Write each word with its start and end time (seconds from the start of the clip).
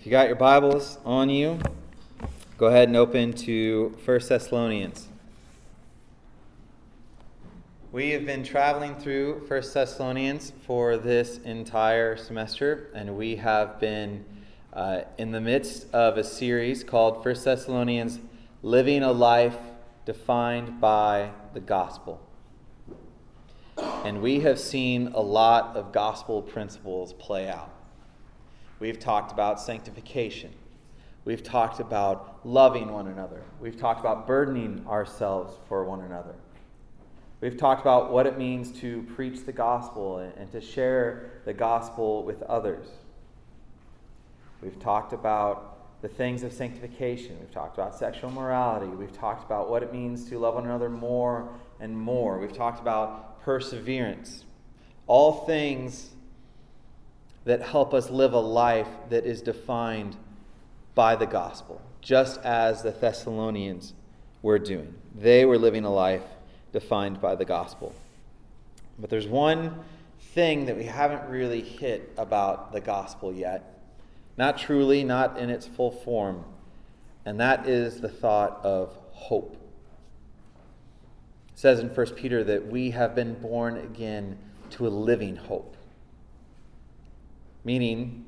If 0.00 0.06
you 0.06 0.12
got 0.12 0.28
your 0.28 0.36
Bibles 0.36 0.96
on 1.04 1.28
you, 1.28 1.58
go 2.56 2.68
ahead 2.68 2.88
and 2.88 2.96
open 2.96 3.34
to 3.34 3.94
1 4.02 4.20
Thessalonians. 4.26 5.08
We 7.92 8.08
have 8.12 8.24
been 8.24 8.42
traveling 8.42 8.94
through 8.94 9.44
1 9.46 9.62
Thessalonians 9.74 10.54
for 10.66 10.96
this 10.96 11.36
entire 11.40 12.16
semester, 12.16 12.88
and 12.94 13.14
we 13.14 13.36
have 13.36 13.78
been 13.78 14.24
uh, 14.72 15.02
in 15.18 15.32
the 15.32 15.40
midst 15.42 15.86
of 15.92 16.16
a 16.16 16.24
series 16.24 16.82
called 16.82 17.22
1 17.22 17.34
Thessalonians 17.44 18.20
Living 18.62 19.02
a 19.02 19.12
Life 19.12 19.58
Defined 20.06 20.80
by 20.80 21.32
the 21.52 21.60
Gospel. 21.60 22.26
And 23.76 24.22
we 24.22 24.40
have 24.40 24.58
seen 24.58 25.08
a 25.08 25.20
lot 25.20 25.76
of 25.76 25.92
gospel 25.92 26.40
principles 26.40 27.12
play 27.12 27.50
out. 27.50 27.79
We've 28.80 28.98
talked 28.98 29.30
about 29.30 29.60
sanctification. 29.60 30.50
We've 31.26 31.42
talked 31.42 31.80
about 31.80 32.40
loving 32.44 32.90
one 32.90 33.08
another. 33.08 33.42
We've 33.60 33.78
talked 33.78 34.00
about 34.00 34.26
burdening 34.26 34.86
ourselves 34.88 35.54
for 35.68 35.84
one 35.84 36.00
another. 36.00 36.34
We've 37.42 37.58
talked 37.58 37.82
about 37.82 38.10
what 38.10 38.26
it 38.26 38.38
means 38.38 38.72
to 38.80 39.02
preach 39.14 39.44
the 39.44 39.52
gospel 39.52 40.18
and 40.18 40.50
to 40.52 40.62
share 40.62 41.42
the 41.44 41.52
gospel 41.52 42.24
with 42.24 42.42
others. 42.42 42.86
We've 44.62 44.78
talked 44.78 45.12
about 45.12 46.00
the 46.00 46.08
things 46.08 46.42
of 46.42 46.50
sanctification. 46.50 47.36
We've 47.38 47.52
talked 47.52 47.76
about 47.76 47.94
sexual 47.94 48.30
morality. 48.30 48.86
We've 48.86 49.12
talked 49.12 49.44
about 49.44 49.68
what 49.68 49.82
it 49.82 49.92
means 49.92 50.26
to 50.30 50.38
love 50.38 50.54
one 50.54 50.64
another 50.64 50.88
more 50.88 51.50
and 51.80 51.94
more. 51.94 52.38
We've 52.38 52.52
talked 52.52 52.80
about 52.80 53.42
perseverance. 53.42 54.44
All 55.06 55.44
things 55.44 56.10
that 57.44 57.62
help 57.62 57.94
us 57.94 58.10
live 58.10 58.32
a 58.32 58.40
life 58.40 58.88
that 59.08 59.24
is 59.24 59.42
defined 59.42 60.16
by 60.94 61.16
the 61.16 61.26
gospel, 61.26 61.80
just 62.00 62.40
as 62.40 62.82
the 62.82 62.90
Thessalonians 62.90 63.94
were 64.42 64.58
doing. 64.58 64.94
They 65.14 65.44
were 65.44 65.58
living 65.58 65.84
a 65.84 65.92
life 65.92 66.22
defined 66.72 67.20
by 67.20 67.34
the 67.34 67.44
gospel. 67.44 67.94
But 68.98 69.10
there's 69.10 69.26
one 69.26 69.82
thing 70.34 70.66
that 70.66 70.76
we 70.76 70.84
haven't 70.84 71.28
really 71.30 71.62
hit 71.62 72.12
about 72.16 72.72
the 72.72 72.80
gospel 72.80 73.32
yet. 73.32 73.78
Not 74.36 74.58
truly, 74.58 75.02
not 75.04 75.38
in 75.38 75.50
its 75.50 75.66
full 75.66 75.90
form. 75.90 76.44
And 77.24 77.40
that 77.40 77.68
is 77.68 78.00
the 78.00 78.08
thought 78.08 78.60
of 78.62 78.96
hope. 79.12 79.56
It 81.52 81.58
says 81.58 81.80
in 81.80 81.88
1 81.88 82.06
Peter 82.14 82.44
that 82.44 82.66
we 82.66 82.90
have 82.90 83.14
been 83.14 83.34
born 83.34 83.76
again 83.78 84.38
to 84.70 84.86
a 84.86 84.88
living 84.88 85.36
hope 85.36 85.76
meaning 87.64 88.24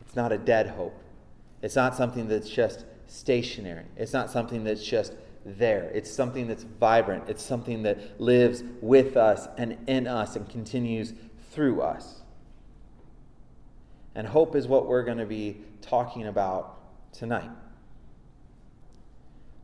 it's 0.00 0.16
not 0.16 0.32
a 0.32 0.38
dead 0.38 0.68
hope. 0.68 0.98
It's 1.62 1.76
not 1.76 1.96
something 1.96 2.28
that's 2.28 2.48
just 2.48 2.84
stationary. 3.06 3.84
It's 3.96 4.12
not 4.12 4.30
something 4.30 4.64
that's 4.64 4.84
just 4.84 5.14
there. 5.44 5.90
It's 5.94 6.10
something 6.10 6.46
that's 6.46 6.62
vibrant. 6.62 7.28
It's 7.28 7.42
something 7.42 7.82
that 7.82 8.20
lives 8.20 8.62
with 8.80 9.16
us 9.16 9.48
and 9.58 9.76
in 9.86 10.06
us 10.06 10.36
and 10.36 10.48
continues 10.48 11.14
through 11.50 11.82
us. 11.82 12.22
And 14.14 14.26
hope 14.26 14.54
is 14.54 14.68
what 14.68 14.86
we're 14.86 15.02
going 15.02 15.18
to 15.18 15.26
be 15.26 15.60
talking 15.80 16.26
about 16.26 16.78
tonight. 17.12 17.50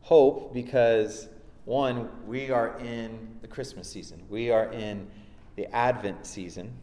Hope 0.01 0.53
because, 0.53 1.29
one, 1.65 2.09
we 2.27 2.51
are 2.51 2.77
in 2.79 3.37
the 3.41 3.47
Christmas 3.47 3.89
season, 3.89 4.23
we 4.29 4.49
are 4.49 4.71
in 4.71 5.07
the 5.55 5.73
Advent 5.73 6.25
season 6.25 6.73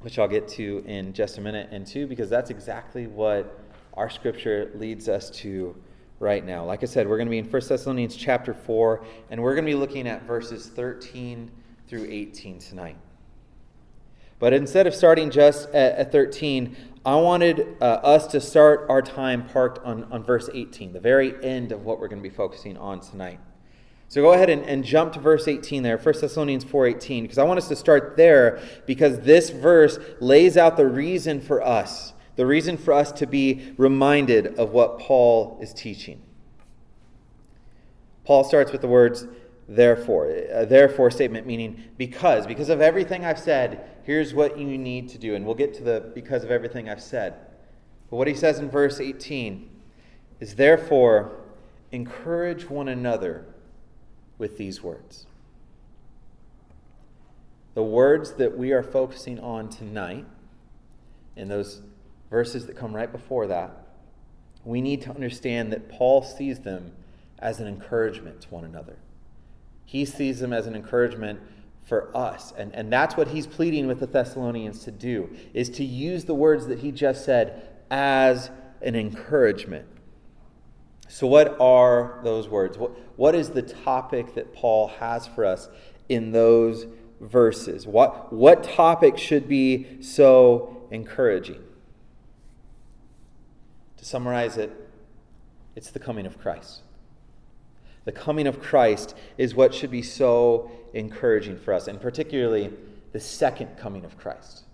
which 0.00 0.18
I'll 0.18 0.28
get 0.28 0.48
to 0.48 0.82
in 0.86 1.12
just 1.12 1.38
a 1.38 1.40
minute, 1.40 1.68
and 1.70 1.86
two, 1.86 2.06
because 2.06 2.30
that's 2.30 2.50
exactly 2.50 3.06
what 3.06 3.60
our 3.94 4.10
scripture 4.10 4.70
leads 4.74 5.08
us 5.08 5.30
to 5.30 5.74
right 6.18 6.44
now. 6.44 6.64
Like 6.64 6.82
I 6.82 6.86
said, 6.86 7.08
we're 7.08 7.16
going 7.16 7.28
to 7.28 7.30
be 7.30 7.38
in 7.38 7.50
1 7.50 7.62
Thessalonians 7.68 8.16
chapter 8.16 8.54
4, 8.54 9.04
and 9.30 9.42
we're 9.42 9.54
going 9.54 9.64
to 9.64 9.70
be 9.70 9.76
looking 9.76 10.06
at 10.06 10.22
verses 10.22 10.66
13 10.68 11.50
through 11.88 12.06
18 12.10 12.58
tonight. 12.58 12.96
But 14.38 14.52
instead 14.52 14.86
of 14.86 14.94
starting 14.94 15.30
just 15.30 15.68
at, 15.70 15.96
at 15.96 16.12
13, 16.12 16.76
I 17.04 17.14
wanted 17.16 17.76
uh, 17.80 17.84
us 17.84 18.26
to 18.28 18.40
start 18.40 18.86
our 18.88 19.00
time 19.00 19.48
parked 19.48 19.78
on, 19.84 20.04
on 20.12 20.24
verse 20.24 20.50
18, 20.52 20.92
the 20.92 21.00
very 21.00 21.34
end 21.42 21.72
of 21.72 21.84
what 21.84 22.00
we're 22.00 22.08
going 22.08 22.22
to 22.22 22.28
be 22.28 22.34
focusing 22.34 22.76
on 22.76 23.00
tonight. 23.00 23.40
So 24.08 24.22
go 24.22 24.32
ahead 24.32 24.50
and, 24.50 24.62
and 24.64 24.84
jump 24.84 25.12
to 25.14 25.20
verse 25.20 25.48
18 25.48 25.82
there, 25.82 25.98
1 25.98 26.14
Thessalonians 26.20 26.64
4.18, 26.64 27.22
because 27.22 27.38
I 27.38 27.42
want 27.42 27.58
us 27.58 27.68
to 27.68 27.76
start 27.76 28.16
there 28.16 28.60
because 28.86 29.20
this 29.20 29.50
verse 29.50 29.98
lays 30.20 30.56
out 30.56 30.76
the 30.76 30.86
reason 30.86 31.40
for 31.40 31.60
us, 31.60 32.12
the 32.36 32.46
reason 32.46 32.76
for 32.76 32.92
us 32.92 33.10
to 33.12 33.26
be 33.26 33.74
reminded 33.76 34.58
of 34.58 34.70
what 34.70 35.00
Paul 35.00 35.58
is 35.60 35.72
teaching. 35.72 36.22
Paul 38.24 38.44
starts 38.44 38.72
with 38.72 38.80
the 38.80 38.88
words, 38.88 39.26
therefore. 39.68 40.30
A 40.52 40.66
therefore 40.66 41.10
statement 41.10 41.46
meaning 41.46 41.82
because. 41.96 42.46
Because 42.46 42.68
of 42.68 42.80
everything 42.80 43.24
I've 43.24 43.38
said, 43.38 43.88
here's 44.04 44.34
what 44.34 44.58
you 44.58 44.78
need 44.78 45.08
to 45.10 45.18
do. 45.18 45.34
And 45.34 45.44
we'll 45.44 45.54
get 45.54 45.74
to 45.74 45.82
the 45.82 46.12
because 46.14 46.44
of 46.44 46.50
everything 46.50 46.88
I've 46.88 47.02
said. 47.02 47.34
But 48.10 48.16
what 48.16 48.28
he 48.28 48.34
says 48.34 48.58
in 48.58 48.70
verse 48.70 49.00
18 49.00 49.68
is 50.38 50.54
therefore 50.54 51.40
encourage 51.90 52.68
one 52.68 52.88
another 52.88 53.46
with 54.38 54.58
these 54.58 54.82
words. 54.82 55.26
The 57.74 57.82
words 57.82 58.34
that 58.34 58.56
we 58.56 58.72
are 58.72 58.82
focusing 58.82 59.38
on 59.38 59.68
tonight, 59.68 60.24
and 61.36 61.50
those 61.50 61.82
verses 62.30 62.66
that 62.66 62.76
come 62.76 62.94
right 62.94 63.10
before 63.10 63.46
that, 63.48 63.70
we 64.64 64.80
need 64.80 65.02
to 65.02 65.10
understand 65.10 65.72
that 65.72 65.88
Paul 65.88 66.22
sees 66.22 66.60
them 66.60 66.92
as 67.38 67.60
an 67.60 67.68
encouragement 67.68 68.40
to 68.42 68.48
one 68.48 68.64
another. 68.64 68.96
He 69.84 70.04
sees 70.04 70.40
them 70.40 70.52
as 70.52 70.66
an 70.66 70.74
encouragement 70.74 71.40
for 71.84 72.14
us. 72.16 72.52
And, 72.56 72.74
and 72.74 72.92
that's 72.92 73.16
what 73.16 73.28
he's 73.28 73.46
pleading 73.46 73.86
with 73.86 74.00
the 74.00 74.06
Thessalonians 74.06 74.82
to 74.84 74.90
do, 74.90 75.30
is 75.54 75.70
to 75.70 75.84
use 75.84 76.24
the 76.24 76.34
words 76.34 76.66
that 76.66 76.80
he 76.80 76.90
just 76.90 77.24
said 77.24 77.68
as 77.90 78.50
an 78.82 78.96
encouragement. 78.96 79.86
So, 81.08 81.26
what 81.26 81.56
are 81.60 82.20
those 82.24 82.48
words? 82.48 82.78
What, 82.78 82.92
what 83.16 83.34
is 83.34 83.50
the 83.50 83.62
topic 83.62 84.34
that 84.34 84.52
Paul 84.52 84.88
has 84.88 85.26
for 85.26 85.44
us 85.44 85.68
in 86.08 86.32
those 86.32 86.86
verses? 87.20 87.86
What, 87.86 88.32
what 88.32 88.64
topic 88.64 89.16
should 89.16 89.48
be 89.48 90.02
so 90.02 90.86
encouraging? 90.90 91.62
To 93.98 94.04
summarize 94.04 94.56
it, 94.56 94.72
it's 95.74 95.90
the 95.90 95.98
coming 95.98 96.26
of 96.26 96.38
Christ. 96.38 96.82
The 98.04 98.12
coming 98.12 98.46
of 98.46 98.60
Christ 98.60 99.14
is 99.36 99.54
what 99.54 99.74
should 99.74 99.90
be 99.90 100.02
so 100.02 100.70
encouraging 100.94 101.58
for 101.58 101.74
us, 101.74 101.88
and 101.88 102.00
particularly 102.00 102.72
the 103.12 103.20
second 103.20 103.76
coming 103.76 104.04
of 104.04 104.16
Christ, 104.16 104.64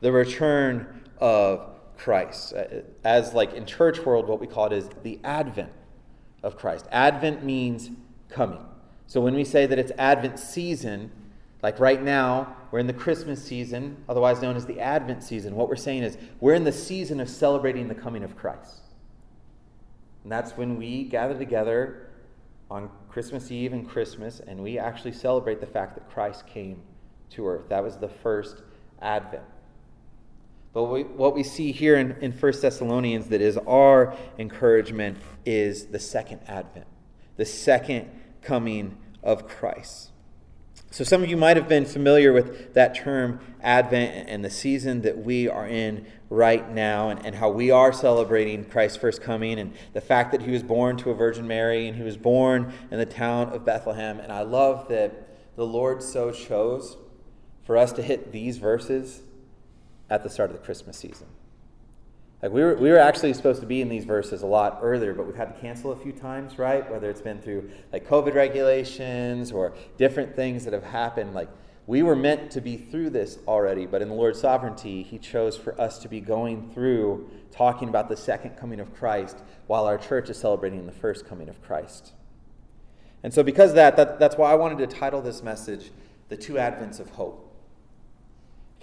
the 0.00 0.12
return 0.12 1.02
of 1.18 1.73
Christ. 1.96 2.54
Uh, 2.54 2.82
as 3.04 3.34
like 3.34 3.54
in 3.54 3.66
church 3.66 4.00
world, 4.04 4.28
what 4.28 4.40
we 4.40 4.46
call 4.46 4.66
it 4.66 4.72
is 4.72 4.88
the 5.02 5.18
advent 5.24 5.72
of 6.42 6.56
Christ. 6.56 6.86
Advent 6.90 7.44
means 7.44 7.90
coming. 8.28 8.60
So 9.06 9.20
when 9.20 9.34
we 9.34 9.44
say 9.44 9.66
that 9.66 9.78
it's 9.78 9.92
Advent 9.98 10.38
season, 10.38 11.10
like 11.62 11.78
right 11.78 12.02
now, 12.02 12.56
we're 12.70 12.78
in 12.78 12.86
the 12.86 12.92
Christmas 12.92 13.42
season, 13.42 13.96
otherwise 14.08 14.42
known 14.42 14.56
as 14.56 14.66
the 14.66 14.80
Advent 14.80 15.22
season. 15.22 15.54
What 15.54 15.68
we're 15.68 15.76
saying 15.76 16.02
is 16.02 16.18
we're 16.40 16.54
in 16.54 16.64
the 16.64 16.72
season 16.72 17.20
of 17.20 17.28
celebrating 17.28 17.88
the 17.88 17.94
coming 17.94 18.22
of 18.22 18.36
Christ. 18.36 18.80
And 20.22 20.32
that's 20.32 20.52
when 20.52 20.76
we 20.76 21.04
gather 21.04 21.36
together 21.36 22.10
on 22.70 22.90
Christmas 23.08 23.50
Eve 23.50 23.72
and 23.72 23.88
Christmas, 23.88 24.40
and 24.40 24.62
we 24.62 24.78
actually 24.78 25.12
celebrate 25.12 25.60
the 25.60 25.66
fact 25.66 25.94
that 25.94 26.10
Christ 26.10 26.46
came 26.46 26.82
to 27.30 27.46
earth. 27.46 27.68
That 27.68 27.84
was 27.84 27.96
the 27.96 28.08
first 28.08 28.62
Advent. 29.00 29.44
But 30.74 30.84
what 31.16 31.34
we 31.34 31.44
see 31.44 31.70
here 31.70 31.96
in, 31.96 32.16
in 32.20 32.32
1 32.32 32.52
Thessalonians 32.60 33.28
that 33.28 33.40
is 33.40 33.56
our 33.58 34.14
encouragement 34.38 35.18
is 35.46 35.86
the 35.86 36.00
second 36.00 36.40
advent, 36.48 36.86
the 37.36 37.46
second 37.46 38.10
coming 38.42 38.98
of 39.22 39.48
Christ. 39.48 40.10
So, 40.90 41.02
some 41.02 41.22
of 41.22 41.30
you 41.30 41.36
might 41.36 41.56
have 41.56 41.68
been 41.68 41.86
familiar 41.86 42.32
with 42.32 42.74
that 42.74 42.94
term 42.94 43.40
Advent 43.60 44.28
and 44.28 44.44
the 44.44 44.50
season 44.50 45.02
that 45.02 45.18
we 45.18 45.48
are 45.48 45.66
in 45.66 46.06
right 46.30 46.68
now, 46.70 47.08
and, 47.08 47.24
and 47.24 47.34
how 47.34 47.50
we 47.50 47.70
are 47.70 47.92
celebrating 47.92 48.64
Christ's 48.64 48.98
first 48.98 49.20
coming, 49.20 49.58
and 49.58 49.72
the 49.92 50.00
fact 50.00 50.30
that 50.32 50.42
he 50.42 50.52
was 50.52 50.62
born 50.62 50.96
to 50.98 51.10
a 51.10 51.14
Virgin 51.14 51.48
Mary 51.48 51.88
and 51.88 51.96
he 51.96 52.02
was 52.02 52.16
born 52.16 52.72
in 52.90 52.98
the 52.98 53.06
town 53.06 53.48
of 53.48 53.64
Bethlehem. 53.64 54.20
And 54.20 54.32
I 54.32 54.42
love 54.42 54.88
that 54.88 55.56
the 55.56 55.66
Lord 55.66 56.02
so 56.02 56.30
chose 56.30 56.96
for 57.64 57.76
us 57.76 57.92
to 57.92 58.02
hit 58.02 58.30
these 58.30 58.58
verses 58.58 59.22
at 60.10 60.22
the 60.22 60.30
start 60.30 60.50
of 60.50 60.56
the 60.56 60.62
Christmas 60.62 60.96
season. 60.96 61.26
Like 62.42 62.52
we 62.52 62.62
were, 62.62 62.74
we 62.74 62.90
were 62.90 62.98
actually 62.98 63.32
supposed 63.32 63.62
to 63.62 63.66
be 63.66 63.80
in 63.80 63.88
these 63.88 64.04
verses 64.04 64.42
a 64.42 64.46
lot 64.46 64.80
earlier, 64.82 65.14
but 65.14 65.26
we've 65.26 65.34
had 65.34 65.54
to 65.54 65.60
cancel 65.62 65.92
a 65.92 65.96
few 65.96 66.12
times, 66.12 66.58
right? 66.58 66.88
Whether 66.90 67.08
it's 67.08 67.22
been 67.22 67.40
through 67.40 67.70
like 67.90 68.06
COVID 68.06 68.34
regulations 68.34 69.50
or 69.50 69.74
different 69.96 70.36
things 70.36 70.64
that 70.64 70.74
have 70.74 70.84
happened. 70.84 71.32
Like, 71.32 71.48
We 71.86 72.02
were 72.02 72.14
meant 72.14 72.50
to 72.50 72.60
be 72.60 72.76
through 72.76 73.10
this 73.10 73.38
already, 73.48 73.86
but 73.86 74.02
in 74.02 74.08
the 74.08 74.14
Lord's 74.14 74.40
sovereignty, 74.40 75.02
He 75.02 75.16
chose 75.16 75.56
for 75.56 75.80
us 75.80 75.98
to 76.00 76.08
be 76.08 76.20
going 76.20 76.70
through 76.74 77.30
talking 77.50 77.88
about 77.88 78.10
the 78.10 78.16
second 78.16 78.56
coming 78.58 78.78
of 78.78 78.94
Christ 78.94 79.38
while 79.66 79.86
our 79.86 79.96
church 79.96 80.28
is 80.28 80.36
celebrating 80.36 80.84
the 80.84 80.92
first 80.92 81.26
coming 81.26 81.48
of 81.48 81.62
Christ. 81.62 82.12
And 83.22 83.32
so, 83.32 83.42
because 83.42 83.70
of 83.70 83.76
that, 83.76 83.96
that 83.96 84.18
that's 84.18 84.36
why 84.36 84.52
I 84.52 84.54
wanted 84.54 84.78
to 84.78 84.86
title 84.86 85.22
this 85.22 85.42
message, 85.42 85.92
The 86.28 86.36
Two 86.36 86.54
Advents 86.54 87.00
of 87.00 87.08
Hope. 87.10 87.43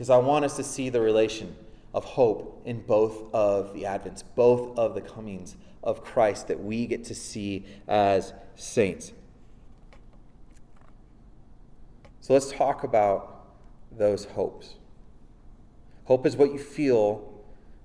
Because 0.02 0.10
I 0.10 0.18
want 0.18 0.44
us 0.44 0.56
to 0.56 0.64
see 0.64 0.90
the 0.90 1.00
relation 1.00 1.56
of 1.94 2.04
hope 2.04 2.64
in 2.66 2.82
both 2.82 3.32
of 3.36 3.72
the 3.76 3.84
Advents, 3.84 4.24
both 4.34 4.76
of 4.76 4.96
the 4.96 5.02
comings 5.02 5.58
of 5.84 6.04
Christ 6.04 6.48
that 6.48 6.60
we 6.60 6.88
get 6.88 7.04
to 7.04 7.14
see 7.14 7.68
as 7.88 8.34
saints. 8.56 9.14
So 12.20 12.34
let's 12.34 12.52
talk 12.52 12.84
about 12.84 13.46
those 13.92 14.26
hopes. 14.26 14.74
Hope 16.06 16.26
is 16.26 16.36
what 16.36 16.52
you 16.52 16.58
feel 16.58 17.32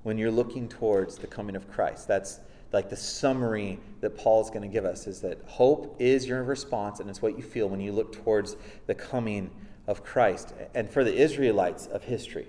when 0.03 0.17
you're 0.17 0.31
looking 0.31 0.71
towards 0.71 1.19
the 1.19 1.27
coming 1.27 1.55
of 1.55 1.71
Christ. 1.71 2.09
That's 2.09 2.41
like 2.73 2.89
the 2.89 2.97
summary 2.97 3.79
that 4.01 4.17
Paul's 4.17 4.49
going 4.49 4.63
to 4.63 4.69
give 4.69 4.87
us 4.87 5.07
is 5.07 5.21
that 5.21 5.39
hope 5.45 5.95
is 5.99 6.27
your 6.27 6.43
response 6.45 6.99
and 6.99 7.11
it's 7.11 7.21
what 7.21 7.37
you 7.37 7.43
feel 7.43 7.69
when 7.69 7.81
you 7.81 7.93
look 7.93 8.15
towards 8.25 8.57
the 8.87 8.95
coming 8.95 9.51
of 9.87 10.05
Christ. 10.05 10.53
And 10.75 10.91
for 10.91 11.05
the 11.05 11.15
Israelites 11.15 11.87
of 11.87 12.05
history, 12.05 12.49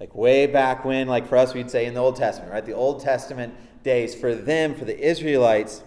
like 0.00 0.14
way 0.14 0.46
back 0.46 0.84
when, 0.84 1.06
like 1.06 1.28
for 1.28 1.36
us, 1.36 1.54
we'd 1.54 1.70
say 1.70 1.86
in 1.86 1.94
the 1.94 2.00
Old 2.00 2.16
Testament, 2.16 2.52
right? 2.52 2.64
The 2.64 2.72
Old 2.72 3.00
Testament 3.00 3.54
days, 3.82 4.14
for 4.14 4.34
them, 4.34 4.74
for 4.74 4.84
the 4.84 4.98
Israelites, 4.98 5.82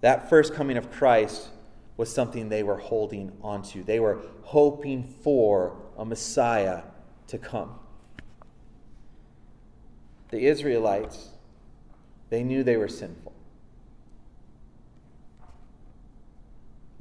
that 0.00 0.28
first 0.28 0.54
coming 0.54 0.76
of 0.76 0.90
Christ 0.90 1.48
was 1.96 2.12
something 2.12 2.48
they 2.48 2.62
were 2.62 2.78
holding 2.78 3.32
onto. 3.42 3.82
They 3.82 4.00
were 4.00 4.20
hoping 4.42 5.04
for 5.22 5.76
a 5.96 6.04
Messiah 6.04 6.82
to 7.28 7.38
come. 7.38 7.78
The 10.30 10.46
Israelites, 10.46 11.28
they 12.30 12.42
knew 12.42 12.62
they 12.62 12.76
were 12.76 12.88
sinful. 12.88 13.31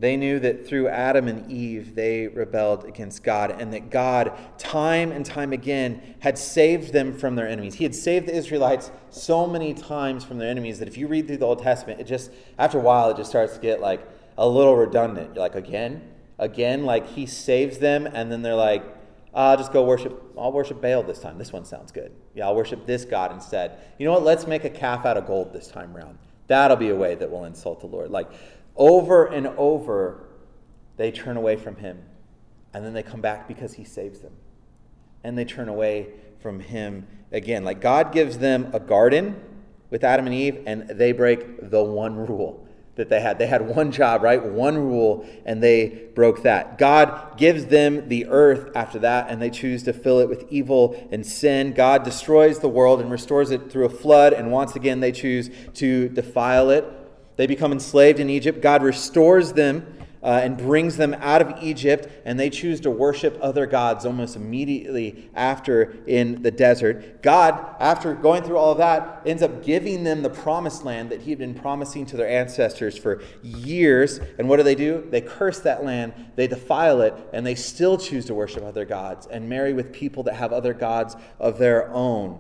They 0.01 0.18
knew 0.18 0.39
that 0.39 0.65
through 0.65 0.88
Adam 0.88 1.27
and 1.27 1.51
Eve, 1.51 1.94
they 1.94 2.27
rebelled 2.27 2.86
against 2.86 3.24
God, 3.24 3.62
and 3.62 3.71
that 3.71 3.92
God, 3.92 4.36
time 4.57 5.12
and 5.12 5.24
time 5.24 5.53
again, 5.53 6.15
had 6.21 6.39
saved 6.39 6.92
them 6.92 7.13
from 7.13 7.36
their 7.36 7.48
enemies. 7.48 7.75
He 7.75 7.83
had 7.83 7.94
saved 7.94 8.27
the 8.27 8.36
Israelites 8.36 8.89
so 9.12 9.45
many 9.45 9.75
times 9.75 10.25
from 10.25 10.39
their 10.39 10.50
enemies 10.50 10.80
that 10.80 10.88
if 10.88 10.98
you 10.98 11.07
read 11.07 11.27
through 11.27 11.38
the 11.38 11.45
Old 11.45 11.62
Testament, 11.62 12.00
it 12.00 12.06
just, 12.06 12.31
after 12.57 12.80
a 12.80 12.81
while, 12.81 13.12
it 13.12 13.18
just 13.18 13.30
starts 13.30 13.53
to 13.53 13.59
get 13.59 13.80
like 13.80 14.01
a 14.39 14.50
little 14.50 14.75
redundant. 14.75 15.36
You're 15.36 15.44
like, 15.44 15.53
again? 15.53 16.01
Again? 16.39 16.83
Like, 16.83 17.07
He 17.09 17.27
saves 17.27 17.77
them, 17.77 18.07
and 18.07 18.31
then 18.31 18.42
they're 18.42 18.56
like, 18.56 18.83
ah, 19.36 19.51
I'll 19.51 19.57
just 19.57 19.71
go 19.71 19.86
worship, 19.86 20.19
I'll 20.36 20.51
worship 20.51 20.81
Baal 20.81 21.04
this 21.04 21.19
time. 21.19 21.38
This 21.38 21.54
one 21.54 21.63
sounds 21.63 21.92
good. 21.92 22.12
Yeah, 22.33 22.47
I'll 22.47 22.56
worship 22.56 22.88
this 22.88 23.06
God 23.06 23.31
instead. 23.33 23.77
You 24.00 24.07
know 24.07 24.13
what? 24.13 24.24
Let's 24.24 24.47
make 24.47 24.63
a 24.63 24.69
calf 24.71 25.06
out 25.06 25.18
of 25.18 25.27
gold 25.27 25.54
this 25.54 25.68
time 25.68 25.95
around. 25.95 26.18
That'll 26.47 26.75
be 26.75 26.89
a 26.89 26.95
way 26.95 27.13
that 27.13 27.30
we'll 27.30 27.45
insult 27.45 27.81
the 27.81 27.88
Lord. 27.88 28.09
Like, 28.09 28.31
over 28.75 29.25
and 29.25 29.47
over, 29.47 30.27
they 30.97 31.12
turn 31.12 31.38
away 31.38 31.56
from 31.56 31.77
him. 31.77 32.03
And 32.73 32.85
then 32.85 32.94
they 32.94 33.03
come 33.03 33.21
back 33.21 33.47
because 33.47 33.73
he 33.73 33.83
saves 33.83 34.19
them. 34.19 34.33
And 35.23 35.38
they 35.38 35.45
turn 35.45 35.68
away 35.68 36.09
from 36.39 36.59
him 36.59 37.07
again. 37.31 37.63
Like 37.63 37.81
God 37.81 38.12
gives 38.12 38.38
them 38.38 38.69
a 38.73 38.79
garden 38.79 39.41
with 39.89 40.03
Adam 40.03 40.25
and 40.25 40.33
Eve, 40.33 40.63
and 40.65 40.88
they 40.88 41.12
break 41.12 41.69
the 41.69 41.83
one 41.83 42.15
rule 42.15 42.65
that 42.95 43.09
they 43.09 43.19
had. 43.19 43.39
They 43.39 43.47
had 43.47 43.68
one 43.68 43.91
job, 43.91 44.21
right? 44.23 44.44
One 44.44 44.77
rule, 44.77 45.25
and 45.45 45.62
they 45.62 46.09
broke 46.15 46.44
that. 46.44 46.77
God 46.77 47.38
gives 47.38 47.65
them 47.65 48.07
the 48.07 48.25
earth 48.27 48.71
after 48.75 49.00
that, 49.00 49.29
and 49.29 49.41
they 49.41 49.50
choose 49.50 49.83
to 49.83 49.94
fill 49.94 50.19
it 50.19 50.29
with 50.29 50.45
evil 50.50 51.07
and 51.12 51.25
sin. 51.25 51.73
God 51.73 52.03
destroys 52.03 52.59
the 52.59 52.69
world 52.69 53.01
and 53.01 53.12
restores 53.12 53.51
it 53.51 53.71
through 53.71 53.85
a 53.85 53.89
flood, 53.89 54.33
and 54.33 54.51
once 54.51 54.75
again 54.75 55.00
they 55.00 55.12
choose 55.12 55.50
to 55.75 56.09
defile 56.09 56.69
it 56.69 56.85
they 57.42 57.48
become 57.48 57.72
enslaved 57.72 58.20
in 58.20 58.30
Egypt. 58.30 58.62
God 58.62 58.84
restores 58.84 59.54
them 59.54 59.92
uh, 60.22 60.42
and 60.44 60.56
brings 60.60 60.96
them 60.96 61.16
out 61.16 61.42
of 61.42 61.52
Egypt, 61.60 62.08
and 62.24 62.40
they 62.40 62.52
choose 62.52 62.80
to 62.82 62.92
worship 62.92 63.36
other 63.42 63.66
gods 63.66 64.06
almost 64.06 64.36
immediately 64.36 65.28
after 65.34 65.98
in 66.06 66.44
the 66.44 66.52
desert. 66.52 67.24
God, 67.24 67.58
after 67.80 68.14
going 68.14 68.44
through 68.44 68.58
all 68.58 68.72
of 68.74 68.78
that, 68.78 69.24
ends 69.26 69.42
up 69.42 69.64
giving 69.64 70.04
them 70.04 70.22
the 70.22 70.30
promised 70.30 70.86
land 70.86 71.10
that 71.10 71.22
He 71.22 71.32
had 71.32 71.40
been 71.40 71.56
promising 71.56 72.06
to 72.06 72.16
their 72.16 72.30
ancestors 72.30 72.96
for 72.96 73.24
years. 73.42 74.20
And 74.38 74.48
what 74.48 74.58
do 74.58 74.64
they 74.64 74.76
do? 74.76 75.08
They 75.10 75.22
curse 75.22 75.62
that 75.62 75.84
land, 75.84 76.14
they 76.36 76.46
defile 76.46 77.02
it, 77.02 77.16
and 77.34 77.44
they 77.44 77.56
still 77.56 77.98
choose 77.98 78.26
to 78.26 78.36
worship 78.36 78.64
other 78.64 78.86
gods 78.86 79.26
and 79.26 79.50
marry 79.50 79.74
with 79.74 79.92
people 79.92 80.22
that 80.26 80.36
have 80.36 80.54
other 80.54 80.76
gods 80.76 81.16
of 81.40 81.58
their 81.58 81.90
own. 81.90 82.40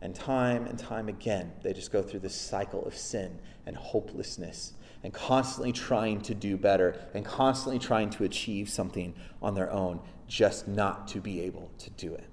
And 0.00 0.14
time 0.14 0.64
and 0.64 0.78
time 0.78 1.10
again, 1.10 1.52
they 1.62 1.74
just 1.74 1.92
go 1.92 2.00
through 2.00 2.20
this 2.20 2.34
cycle 2.34 2.82
of 2.86 2.96
sin 2.96 3.38
and 3.68 3.76
hopelessness 3.76 4.72
and 5.04 5.12
constantly 5.12 5.70
trying 5.70 6.20
to 6.22 6.34
do 6.34 6.56
better 6.56 6.98
and 7.14 7.24
constantly 7.24 7.78
trying 7.78 8.10
to 8.10 8.24
achieve 8.24 8.68
something 8.68 9.14
on 9.40 9.54
their 9.54 9.70
own, 9.70 10.00
just 10.26 10.66
not 10.66 11.06
to 11.06 11.20
be 11.20 11.40
able 11.42 11.70
to 11.78 11.90
do 11.90 12.14
it. 12.14 12.24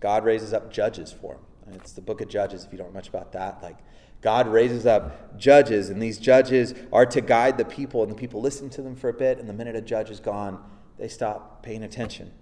God 0.00 0.24
raises 0.24 0.52
up 0.52 0.70
judges 0.70 1.10
for 1.10 1.34
them. 1.34 1.44
And 1.66 1.76
it's 1.76 1.92
the 1.92 2.00
book 2.00 2.20
of 2.20 2.28
Judges, 2.28 2.64
if 2.64 2.72
you 2.72 2.78
don't 2.78 2.88
know 2.88 2.94
much 2.94 3.08
about 3.08 3.32
that. 3.32 3.62
Like, 3.62 3.76
God 4.20 4.48
raises 4.48 4.86
up 4.86 5.38
judges, 5.38 5.90
and 5.90 6.02
these 6.02 6.18
judges 6.18 6.74
are 6.92 7.06
to 7.06 7.20
guide 7.20 7.56
the 7.56 7.64
people, 7.64 8.02
and 8.02 8.10
the 8.10 8.16
people 8.16 8.40
listen 8.40 8.68
to 8.70 8.82
them 8.82 8.96
for 8.96 9.08
a 9.08 9.12
bit, 9.12 9.38
and 9.38 9.48
the 9.48 9.52
minute 9.52 9.76
a 9.76 9.80
judge 9.80 10.10
is 10.10 10.18
gone, 10.18 10.62
they 10.98 11.08
stop 11.08 11.62
paying 11.62 11.82
attention. 11.82 12.32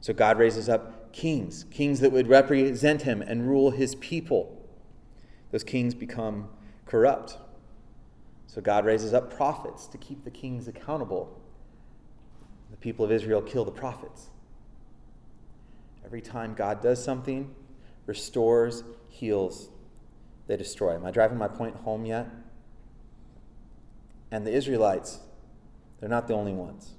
So 0.00 0.12
God 0.12 0.38
raises 0.38 0.68
up 0.68 1.12
kings, 1.12 1.64
kings 1.70 2.00
that 2.00 2.12
would 2.12 2.28
represent 2.28 3.02
him 3.02 3.22
and 3.22 3.48
rule 3.48 3.70
his 3.70 3.94
people. 3.96 4.59
Those 5.50 5.64
kings 5.64 5.94
become 5.94 6.48
corrupt. 6.86 7.38
So 8.46 8.60
God 8.60 8.84
raises 8.84 9.14
up 9.14 9.34
prophets 9.34 9.86
to 9.88 9.98
keep 9.98 10.24
the 10.24 10.30
kings 10.30 10.68
accountable. 10.68 11.40
The 12.70 12.76
people 12.76 13.04
of 13.04 13.12
Israel 13.12 13.42
kill 13.42 13.64
the 13.64 13.70
prophets. 13.70 14.30
Every 16.04 16.20
time 16.20 16.54
God 16.54 16.80
does 16.80 17.02
something, 17.02 17.54
restores, 18.06 18.82
heals, 19.08 19.68
they 20.46 20.56
destroy. 20.56 20.94
Am 20.94 21.04
I 21.04 21.10
driving 21.10 21.38
my 21.38 21.48
point 21.48 21.76
home 21.76 22.04
yet? 22.04 22.28
And 24.30 24.46
the 24.46 24.52
Israelites, 24.52 25.20
they're 25.98 26.08
not 26.08 26.26
the 26.26 26.34
only 26.34 26.52
ones. 26.52 26.94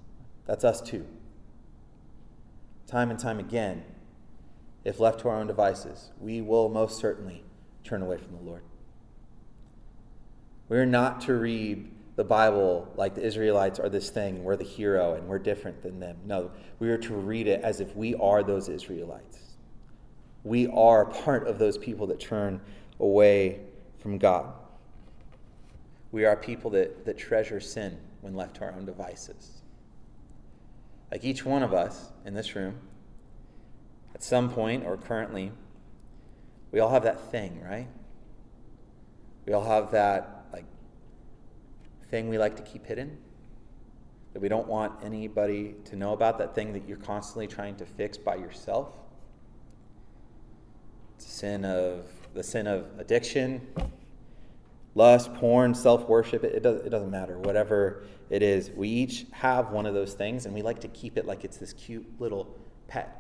That's 0.46 0.64
us 0.64 0.82
too 0.82 1.06
time 2.92 3.10
and 3.10 3.18
time 3.18 3.40
again, 3.40 3.84
if 4.84 5.00
left 5.00 5.22
to 5.22 5.30
our 5.30 5.40
own 5.40 5.48
devices, 5.48 6.12
we 6.20 6.42
will 6.42 6.68
most 6.68 7.00
certainly 7.00 7.44
turn 7.84 8.02
away 8.02 8.18
from 8.18 8.36
the 8.36 8.44
Lord. 8.44 8.64
We're 10.70 10.86
not 10.86 11.22
to 11.22 11.34
read 11.34 11.92
the 12.16 12.24
Bible 12.24 12.92
like 12.96 13.16
the 13.16 13.24
Israelites 13.24 13.80
are 13.80 13.90
this 13.90 14.10
thing, 14.10 14.44
we're 14.44 14.56
the 14.56 14.64
hero 14.64 15.14
and 15.14 15.28
we're 15.28 15.40
different 15.40 15.82
than 15.82 16.00
them. 16.00 16.18
No, 16.26 16.52
we 16.80 16.90
are 16.90 16.98
to 16.98 17.14
read 17.14 17.48
it 17.48 17.62
as 17.62 17.80
if 17.80 17.96
we 17.96 18.16
are 18.16 18.44
those 18.44 18.70
Israelites. 18.70 19.40
We 20.44 20.68
are 20.68 21.06
part 21.06 21.48
of 21.48 21.60
those 21.60 21.78
people 21.78 22.08
that 22.08 22.20
turn 22.20 22.62
away 23.00 23.60
from 24.00 24.18
God. 24.18 24.54
We 26.12 26.26
are 26.26 26.36
people 26.36 26.72
that, 26.72 27.06
that 27.06 27.18
treasure 27.18 27.60
sin 27.60 27.98
when 28.22 28.36
left 28.36 28.56
to 28.58 28.66
our 28.66 28.72
own 28.74 28.86
devices. 28.86 29.62
Like 31.12 31.24
each 31.24 31.46
one 31.46 31.64
of 31.64 31.74
us 31.74 32.12
in 32.26 32.34
this 32.34 32.56
room, 32.56 32.76
at 34.16 34.24
some 34.24 34.50
point 34.50 34.86
or 34.86 34.98
currently, 34.98 35.52
we 36.72 36.80
all 36.80 36.90
have 36.90 37.04
that 37.04 37.32
thing, 37.32 37.62
right? 37.64 37.88
We 39.46 39.54
all 39.54 39.64
have 39.64 39.92
that 39.92 40.46
like 40.54 40.66
thing 42.10 42.30
we 42.30 42.38
like 42.38 42.56
to 42.58 42.64
keep 42.64 42.86
hidden 42.86 43.18
that 44.34 44.42
we 44.42 44.48
don't 44.48 44.68
want 44.68 44.94
anybody 45.04 45.76
to 45.86 45.96
know 45.96 46.14
about, 46.14 46.38
that 46.38 46.56
thing 46.56 46.74
that 46.74 46.88
you're 46.88 46.98
constantly 46.98 47.48
trying 47.48 47.76
to 47.76 47.86
fix 47.86 48.18
by 48.18 48.36
yourself. 48.36 48.94
It's 51.18 51.26
a 51.26 51.30
sin 51.30 51.66
of 51.66 52.06
the 52.34 52.44
sin 52.44 52.66
of 52.66 52.86
addiction, 52.98 53.68
lust, 54.96 55.34
porn, 55.34 55.76
self 55.76 56.08
worship, 56.08 56.44
it, 56.44 56.56
it, 56.56 56.64
does, 56.64 56.82
it 56.86 56.90
doesn't 56.90 57.12
matter. 57.12 57.38
Whatever 57.40 58.04
it 58.30 58.42
is, 58.42 58.72
we 58.72 58.88
each 58.88 59.26
have 59.32 59.72
one 59.72 59.86
of 59.86 59.94
those 59.94 60.14
things, 60.14 60.46
and 60.46 60.56
we 60.56 60.62
like 60.62 60.80
to 60.82 60.88
keep 60.88 61.18
it 61.18 61.26
like 61.26 61.44
it's 61.44 61.58
this 61.58 61.74
cute 61.74 62.08
little 62.20 62.58
pet 62.88 63.18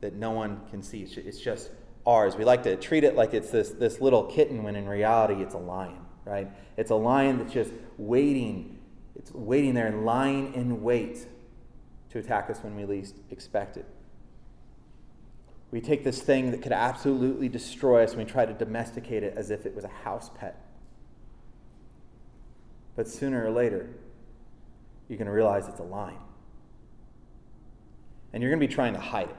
that 0.00 0.14
no 0.14 0.32
one 0.32 0.60
can 0.70 0.82
see. 0.82 1.02
It's 1.02 1.40
just 1.40 1.70
ours. 2.06 2.36
We 2.36 2.44
like 2.44 2.62
to 2.62 2.76
treat 2.76 3.04
it 3.04 3.16
like 3.16 3.34
it's 3.34 3.50
this, 3.50 3.70
this 3.70 4.00
little 4.00 4.24
kitten 4.24 4.62
when 4.62 4.76
in 4.76 4.88
reality 4.88 5.42
it's 5.42 5.54
a 5.54 5.58
lion, 5.58 5.98
right? 6.24 6.48
It's 6.76 6.90
a 6.90 6.94
lion 6.94 7.38
that's 7.38 7.52
just 7.52 7.72
waiting. 7.98 8.78
It's 9.16 9.32
waiting 9.32 9.74
there 9.74 9.86
and 9.86 10.04
lying 10.04 10.54
in 10.54 10.82
wait 10.82 11.26
to 12.10 12.18
attack 12.18 12.48
us 12.50 12.58
when 12.62 12.76
we 12.76 12.84
least 12.84 13.16
expect 13.30 13.76
it. 13.76 13.86
We 15.70 15.80
take 15.80 16.04
this 16.04 16.22
thing 16.22 16.52
that 16.52 16.62
could 16.62 16.72
absolutely 16.72 17.48
destroy 17.48 18.04
us 18.04 18.10
and 18.12 18.18
we 18.18 18.24
try 18.24 18.46
to 18.46 18.54
domesticate 18.54 19.22
it 19.22 19.34
as 19.36 19.50
if 19.50 19.66
it 19.66 19.74
was 19.74 19.84
a 19.84 19.88
house 19.88 20.30
pet. 20.38 20.62
But 22.94 23.08
sooner 23.08 23.44
or 23.44 23.50
later, 23.50 23.90
you're 25.08 25.18
going 25.18 25.26
to 25.26 25.32
realize 25.32 25.68
it's 25.68 25.80
a 25.80 25.84
lion. 25.84 26.16
And 28.32 28.42
you're 28.42 28.50
going 28.50 28.60
to 28.60 28.66
be 28.66 28.72
trying 28.72 28.94
to 28.94 29.00
hide 29.00 29.28
it, 29.28 29.36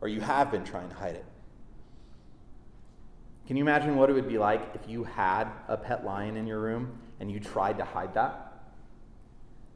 or 0.00 0.08
you 0.08 0.20
have 0.20 0.50
been 0.50 0.64
trying 0.64 0.88
to 0.88 0.94
hide 0.94 1.14
it. 1.14 1.24
Can 3.50 3.56
you 3.56 3.64
imagine 3.64 3.96
what 3.96 4.08
it 4.08 4.12
would 4.12 4.28
be 4.28 4.38
like 4.38 4.62
if 4.76 4.88
you 4.88 5.02
had 5.02 5.48
a 5.66 5.76
pet 5.76 6.04
lion 6.04 6.36
in 6.36 6.46
your 6.46 6.60
room 6.60 6.96
and 7.18 7.28
you 7.28 7.40
tried 7.40 7.78
to 7.78 7.84
hide 7.84 8.14
that? 8.14 8.62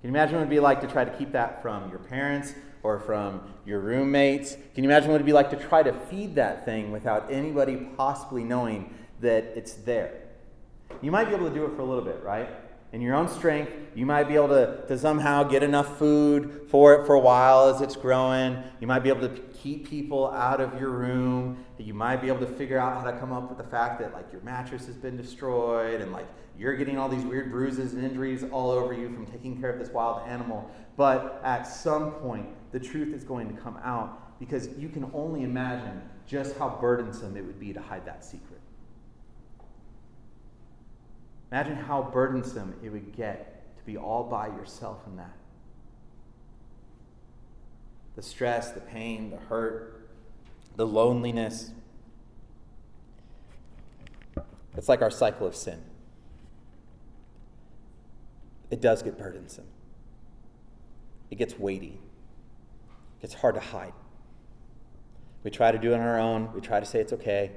Can 0.00 0.10
you 0.10 0.10
imagine 0.10 0.36
what 0.36 0.42
it 0.42 0.44
would 0.44 0.50
be 0.50 0.60
like 0.60 0.80
to 0.82 0.86
try 0.86 1.04
to 1.04 1.10
keep 1.18 1.32
that 1.32 1.60
from 1.60 1.90
your 1.90 1.98
parents 1.98 2.54
or 2.84 3.00
from 3.00 3.52
your 3.66 3.80
roommates? 3.80 4.54
Can 4.76 4.84
you 4.84 4.90
imagine 4.90 5.10
what 5.10 5.16
it 5.16 5.24
would 5.24 5.26
be 5.26 5.32
like 5.32 5.50
to 5.50 5.56
try 5.56 5.82
to 5.82 5.92
feed 5.92 6.36
that 6.36 6.64
thing 6.64 6.92
without 6.92 7.32
anybody 7.32 7.88
possibly 7.96 8.44
knowing 8.44 8.94
that 9.20 9.42
it's 9.56 9.72
there? 9.72 10.22
You 11.02 11.10
might 11.10 11.24
be 11.24 11.34
able 11.34 11.48
to 11.48 11.54
do 11.54 11.64
it 11.64 11.74
for 11.74 11.80
a 11.80 11.84
little 11.84 12.04
bit, 12.04 12.22
right? 12.22 12.48
In 12.94 13.00
your 13.00 13.16
own 13.16 13.28
strength, 13.28 13.72
you 13.96 14.06
might 14.06 14.28
be 14.28 14.36
able 14.36 14.50
to, 14.50 14.84
to 14.86 14.96
somehow 14.96 15.42
get 15.42 15.64
enough 15.64 15.98
food 15.98 16.68
for 16.68 16.94
it 16.94 17.06
for 17.06 17.16
a 17.16 17.18
while 17.18 17.74
as 17.74 17.80
it's 17.80 17.96
growing. 17.96 18.56
You 18.78 18.86
might 18.86 19.00
be 19.00 19.08
able 19.08 19.28
to 19.28 19.36
keep 19.52 19.90
people 19.90 20.30
out 20.30 20.60
of 20.60 20.80
your 20.80 20.90
room. 20.90 21.64
You 21.76 21.92
might 21.92 22.22
be 22.22 22.28
able 22.28 22.46
to 22.46 22.52
figure 22.54 22.78
out 22.78 23.02
how 23.02 23.10
to 23.10 23.18
come 23.18 23.32
up 23.32 23.48
with 23.48 23.58
the 23.58 23.68
fact 23.68 23.98
that 23.98 24.12
like 24.12 24.30
your 24.30 24.42
mattress 24.42 24.86
has 24.86 24.94
been 24.94 25.16
destroyed 25.16 26.02
and 26.02 26.12
like 26.12 26.28
you're 26.56 26.76
getting 26.76 26.96
all 26.96 27.08
these 27.08 27.24
weird 27.24 27.50
bruises 27.50 27.94
and 27.94 28.04
injuries 28.04 28.44
all 28.52 28.70
over 28.70 28.94
you 28.94 29.12
from 29.12 29.26
taking 29.26 29.60
care 29.60 29.70
of 29.70 29.80
this 29.80 29.88
wild 29.88 30.28
animal. 30.28 30.70
But 30.96 31.40
at 31.42 31.64
some 31.64 32.12
point, 32.12 32.46
the 32.70 32.78
truth 32.78 33.12
is 33.12 33.24
going 33.24 33.52
to 33.52 33.60
come 33.60 33.76
out 33.82 34.38
because 34.38 34.68
you 34.78 34.88
can 34.88 35.10
only 35.12 35.42
imagine 35.42 36.00
just 36.28 36.56
how 36.58 36.78
burdensome 36.80 37.36
it 37.36 37.44
would 37.44 37.58
be 37.58 37.72
to 37.72 37.80
hide 37.80 38.06
that 38.06 38.24
secret. 38.24 38.60
Imagine 41.54 41.76
how 41.76 42.02
burdensome 42.02 42.74
it 42.82 42.88
would 42.88 43.14
get 43.14 43.76
to 43.78 43.84
be 43.84 43.96
all 43.96 44.24
by 44.24 44.48
yourself 44.48 44.98
in 45.06 45.14
that. 45.18 45.36
The 48.16 48.22
stress, 48.22 48.72
the 48.72 48.80
pain, 48.80 49.30
the 49.30 49.36
hurt, 49.36 50.08
the 50.74 50.84
loneliness. 50.84 51.70
It's 54.76 54.88
like 54.88 55.00
our 55.00 55.12
cycle 55.12 55.46
of 55.46 55.54
sin. 55.54 55.80
It 58.72 58.80
does 58.80 59.04
get 59.04 59.16
burdensome, 59.16 59.68
it 61.30 61.36
gets 61.36 61.56
weighty, 61.56 62.00
it 63.18 63.22
gets 63.22 63.34
hard 63.34 63.54
to 63.54 63.60
hide. 63.60 63.92
We 65.44 65.52
try 65.52 65.70
to 65.70 65.78
do 65.78 65.92
it 65.92 65.94
on 65.94 66.00
our 66.00 66.18
own, 66.18 66.52
we 66.52 66.60
try 66.60 66.80
to 66.80 66.86
say 66.86 66.98
it's 66.98 67.12
okay. 67.12 67.52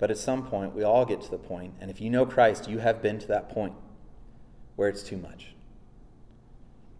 But 0.00 0.10
at 0.10 0.16
some 0.16 0.46
point, 0.46 0.74
we 0.74 0.82
all 0.82 1.04
get 1.04 1.20
to 1.20 1.30
the 1.30 1.38
point, 1.38 1.74
and 1.78 1.90
if 1.90 2.00
you 2.00 2.08
know 2.08 2.24
Christ, 2.24 2.68
you 2.68 2.78
have 2.78 3.02
been 3.02 3.18
to 3.18 3.28
that 3.28 3.50
point 3.50 3.74
where 4.74 4.88
it's 4.88 5.02
too 5.02 5.18
much. 5.18 5.54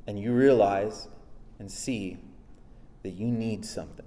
And 0.07 0.19
you 0.19 0.35
realize 0.35 1.09
and 1.59 1.73
see 1.73 2.19
that 3.03 3.11
you 3.11 3.27
need 3.27 3.65
something. 3.65 4.05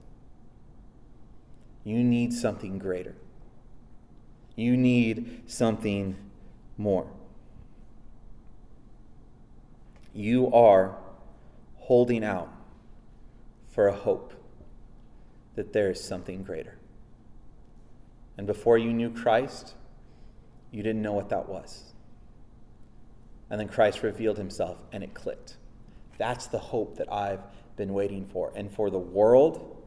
You 1.84 2.04
need 2.04 2.34
something 2.34 2.78
greater. 2.78 3.16
You 4.56 4.78
need 4.78 5.42
something 5.48 6.16
more. 6.78 7.08
You 10.14 10.54
are 10.54 10.96
holding 11.78 12.24
out 12.24 12.54
for 13.70 13.88
a 13.88 13.94
hope 13.94 14.34
that 15.56 15.74
there 15.74 15.90
is 15.90 16.04
something 16.04 16.44
greater. 16.44 16.78
And 18.38 18.48
before 18.48 18.78
you 18.78 18.94
knew 18.94 19.10
Christ, 19.10 19.74
you 20.72 20.82
didn't 20.84 21.02
know 21.02 21.14
what 21.14 21.30
that 21.30 21.48
was. 21.48 21.94
And 23.50 23.60
then 23.60 23.68
Christ 23.68 24.02
revealed 24.02 24.38
himself 24.38 24.78
and 24.92 25.04
it 25.04 25.14
clicked. 25.14 25.58
That's 26.18 26.48
the 26.48 26.58
hope 26.58 26.98
that 26.98 27.12
I've 27.12 27.42
been 27.76 27.94
waiting 27.94 28.26
for. 28.26 28.52
And 28.56 28.72
for 28.72 28.90
the 28.90 29.00
world, 29.00 29.78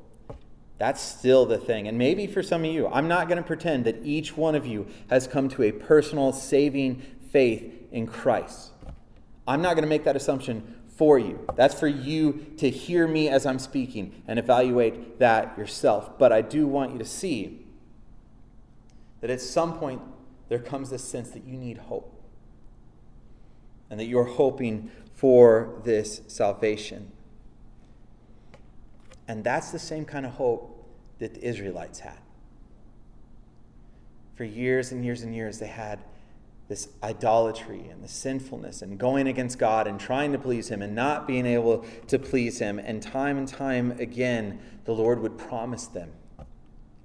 that's 0.78 1.00
still 1.00 1.46
the 1.46 1.58
thing. 1.58 1.88
And 1.88 1.98
maybe 1.98 2.26
for 2.26 2.42
some 2.42 2.64
of 2.64 2.70
you, 2.70 2.86
I'm 2.86 3.08
not 3.08 3.28
going 3.28 3.38
to 3.38 3.46
pretend 3.46 3.84
that 3.86 4.04
each 4.04 4.36
one 4.36 4.54
of 4.54 4.66
you 4.66 4.86
has 5.08 5.26
come 5.26 5.48
to 5.50 5.62
a 5.64 5.72
personal 5.72 6.32
saving 6.32 7.02
faith 7.32 7.72
in 7.90 8.06
Christ. 8.06 8.70
I'm 9.48 9.62
not 9.62 9.74
going 9.74 9.84
to 9.84 9.88
make 9.88 10.04
that 10.04 10.16
assumption 10.16 10.74
for 10.88 11.18
you. 11.18 11.44
That's 11.56 11.78
for 11.78 11.88
you 11.88 12.46
to 12.58 12.70
hear 12.70 13.06
me 13.06 13.28
as 13.28 13.46
I'm 13.46 13.58
speaking 13.58 14.22
and 14.26 14.38
evaluate 14.38 15.18
that 15.18 15.56
yourself. 15.58 16.18
But 16.18 16.32
I 16.32 16.42
do 16.42 16.66
want 16.66 16.92
you 16.92 16.98
to 16.98 17.04
see 17.04 17.65
that 19.20 19.30
at 19.30 19.40
some 19.40 19.78
point 19.78 20.00
there 20.48 20.58
comes 20.58 20.90
this 20.90 21.04
sense 21.04 21.30
that 21.30 21.44
you 21.44 21.56
need 21.56 21.78
hope 21.78 22.12
and 23.90 23.98
that 24.00 24.06
you're 24.06 24.24
hoping 24.24 24.90
for 25.14 25.80
this 25.84 26.20
salvation. 26.26 27.10
And 29.28 29.42
that's 29.42 29.70
the 29.70 29.78
same 29.78 30.04
kind 30.04 30.26
of 30.26 30.32
hope 30.32 30.88
that 31.18 31.34
the 31.34 31.44
Israelites 31.44 32.00
had. 32.00 32.18
For 34.34 34.44
years 34.44 34.92
and 34.92 35.04
years 35.04 35.22
and 35.22 35.34
years, 35.34 35.58
they 35.58 35.66
had 35.66 36.04
this 36.68 36.88
idolatry 37.02 37.88
and 37.88 38.02
the 38.02 38.08
sinfulness 38.08 38.82
and 38.82 38.98
going 38.98 39.28
against 39.28 39.58
God 39.58 39.86
and 39.86 39.98
trying 39.98 40.32
to 40.32 40.38
please 40.38 40.68
Him 40.68 40.82
and 40.82 40.94
not 40.94 41.26
being 41.26 41.46
able 41.46 41.84
to 42.08 42.18
please 42.18 42.58
Him. 42.58 42.78
And 42.78 43.02
time 43.02 43.38
and 43.38 43.48
time 43.48 43.92
again, 43.98 44.60
the 44.84 44.92
Lord 44.92 45.20
would 45.20 45.38
promise 45.38 45.86
them 45.86 46.12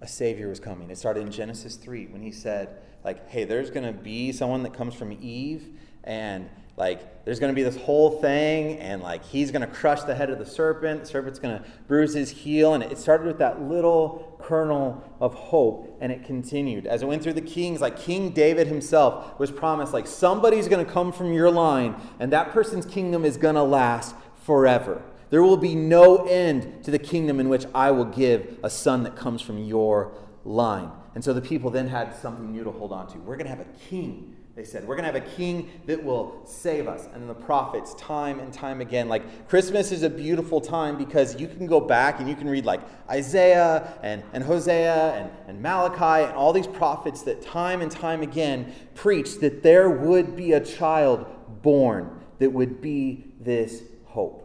a 0.01 0.07
Savior 0.07 0.49
was 0.49 0.59
coming. 0.59 0.89
It 0.89 0.97
started 0.97 1.21
in 1.21 1.31
Genesis 1.31 1.75
3 1.75 2.07
when 2.07 2.21
He 2.21 2.31
said, 2.31 2.77
like, 3.03 3.29
hey, 3.29 3.43
there's 3.43 3.69
going 3.69 3.85
to 3.85 3.93
be 3.93 4.31
someone 4.31 4.63
that 4.63 4.73
comes 4.73 4.93
from 4.93 5.11
Eve 5.21 5.69
and 6.03 6.49
like 6.77 7.25
there's 7.25 7.39
going 7.39 7.51
to 7.51 7.55
be 7.55 7.63
this 7.63 7.77
whole 7.77 8.21
thing 8.21 8.79
and 8.79 9.03
like 9.03 9.23
he's 9.25 9.51
going 9.51 9.61
to 9.61 9.67
crush 9.67 10.01
the 10.03 10.15
head 10.15 10.29
of 10.29 10.39
the 10.39 10.45
serpent 10.45 11.01
the 11.01 11.05
serpent's 11.05 11.37
going 11.37 11.55
to 11.55 11.63
bruise 11.87 12.13
his 12.13 12.31
heel 12.31 12.73
and 12.73 12.83
it 12.83 12.97
started 12.97 13.27
with 13.27 13.37
that 13.37 13.61
little 13.61 14.35
kernel 14.41 15.03
of 15.19 15.33
hope 15.33 15.97
and 16.01 16.11
it 16.11 16.23
continued 16.23 16.87
as 16.87 17.03
it 17.03 17.05
went 17.05 17.21
through 17.21 17.33
the 17.33 17.41
kings 17.41 17.81
like 17.81 17.99
king 17.99 18.31
david 18.31 18.67
himself 18.67 19.37
was 19.39 19.51
promised 19.51 19.93
like 19.93 20.07
somebody's 20.07 20.67
going 20.67 20.83
to 20.83 20.91
come 20.91 21.11
from 21.11 21.33
your 21.33 21.51
line 21.51 21.95
and 22.19 22.31
that 22.31 22.51
person's 22.51 22.85
kingdom 22.85 23.25
is 23.25 23.37
going 23.37 23.55
to 23.55 23.63
last 23.63 24.15
forever 24.43 25.03
there 25.31 25.41
will 25.41 25.57
be 25.57 25.73
no 25.73 26.25
end 26.27 26.83
to 26.83 26.91
the 26.91 26.99
kingdom 26.99 27.39
in 27.39 27.49
which 27.49 27.65
i 27.73 27.89
will 27.89 28.05
give 28.05 28.59
a 28.63 28.69
son 28.69 29.03
that 29.03 29.15
comes 29.15 29.41
from 29.41 29.57
your 29.57 30.13
line 30.45 30.91
and 31.15 31.23
so 31.23 31.33
the 31.33 31.41
people 31.41 31.71
then 31.71 31.87
had 31.87 32.15
something 32.15 32.51
new 32.51 32.63
to 32.63 32.71
hold 32.71 32.91
on 32.91 33.07
to 33.07 33.17
we're 33.19 33.35
going 33.35 33.49
to 33.49 33.55
have 33.55 33.59
a 33.59 33.79
king 33.89 34.35
they 34.55 34.65
said, 34.65 34.85
We're 34.85 34.95
going 34.95 35.11
to 35.11 35.19
have 35.19 35.27
a 35.27 35.35
king 35.35 35.69
that 35.85 36.03
will 36.03 36.41
save 36.45 36.87
us. 36.87 37.07
And 37.13 37.29
the 37.29 37.33
prophets, 37.33 37.93
time 37.95 38.39
and 38.39 38.51
time 38.51 38.81
again. 38.81 39.07
Like, 39.07 39.47
Christmas 39.47 39.91
is 39.91 40.03
a 40.03 40.09
beautiful 40.09 40.59
time 40.59 40.97
because 40.97 41.39
you 41.39 41.47
can 41.47 41.67
go 41.67 41.79
back 41.79 42.19
and 42.19 42.27
you 42.27 42.35
can 42.35 42.49
read, 42.49 42.65
like, 42.65 42.81
Isaiah 43.09 43.97
and, 44.03 44.23
and 44.33 44.43
Hosea 44.43 45.13
and, 45.13 45.31
and 45.47 45.61
Malachi 45.61 46.27
and 46.27 46.35
all 46.35 46.51
these 46.51 46.67
prophets 46.67 47.21
that 47.23 47.41
time 47.41 47.81
and 47.81 47.89
time 47.89 48.21
again 48.21 48.73
preached 48.93 49.39
that 49.39 49.63
there 49.63 49.89
would 49.89 50.35
be 50.35 50.51
a 50.51 50.59
child 50.59 51.25
born 51.61 52.19
that 52.39 52.51
would 52.51 52.81
be 52.81 53.33
this 53.39 53.83
hope. 54.05 54.40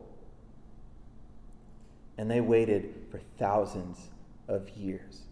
And 2.18 2.30
they 2.30 2.40
waited 2.40 2.94
for 3.10 3.20
thousands 3.38 4.08
of 4.48 4.68
years. 4.70 5.22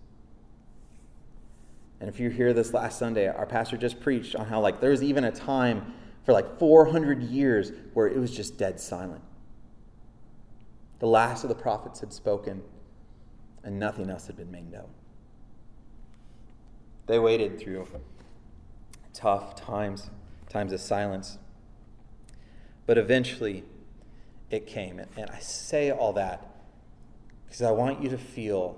And 2.00 2.09
if 2.09 2.21
you're 2.21 2.31
here 2.31 2.53
this 2.53 2.75
last 2.75 2.99
Sunday, 2.99 3.29
our 3.29 3.47
pastor 3.47 3.76
just 3.76 4.00
preached 4.00 4.37
on 4.37 4.47
how, 4.47 4.61
like, 4.61 4.81
there 4.81 4.91
was 4.91 5.03
even 5.03 5.25
a 5.25 5.31
time 5.31 5.95
for 6.25 6.33
like 6.33 6.59
400 6.59 7.23
years 7.23 7.73
where 7.93 8.07
it 8.07 8.19
was 8.19 8.31
just 8.31 8.59
dead 8.59 8.81
silent. 8.81 9.23
The 10.99 11.07
last 11.07 11.45
of 11.45 11.49
the 11.49 11.55
prophets 11.55 12.00
had 12.00 12.12
spoken, 12.12 12.62
and 13.62 13.79
nothing 13.79 14.11
else 14.11 14.26
had 14.26 14.37
been 14.37 14.50
made 14.50 14.71
known. 14.71 14.88
They 17.07 17.19
waited 17.19 17.59
through 17.59 17.87
tough 19.12 19.55
times, 19.55 20.11
times 20.49 20.73
of 20.73 20.81
silence. 20.81 21.38
But 22.87 22.99
eventually, 22.99 23.64
it 24.50 24.67
came. 24.67 24.99
And 24.99 25.31
I 25.31 25.38
say 25.38 25.91
all 25.91 26.12
that 26.14 26.53
because 27.47 27.63
I 27.63 27.71
want 27.71 28.03
you 28.03 28.09
to 28.11 28.19
feel 28.19 28.77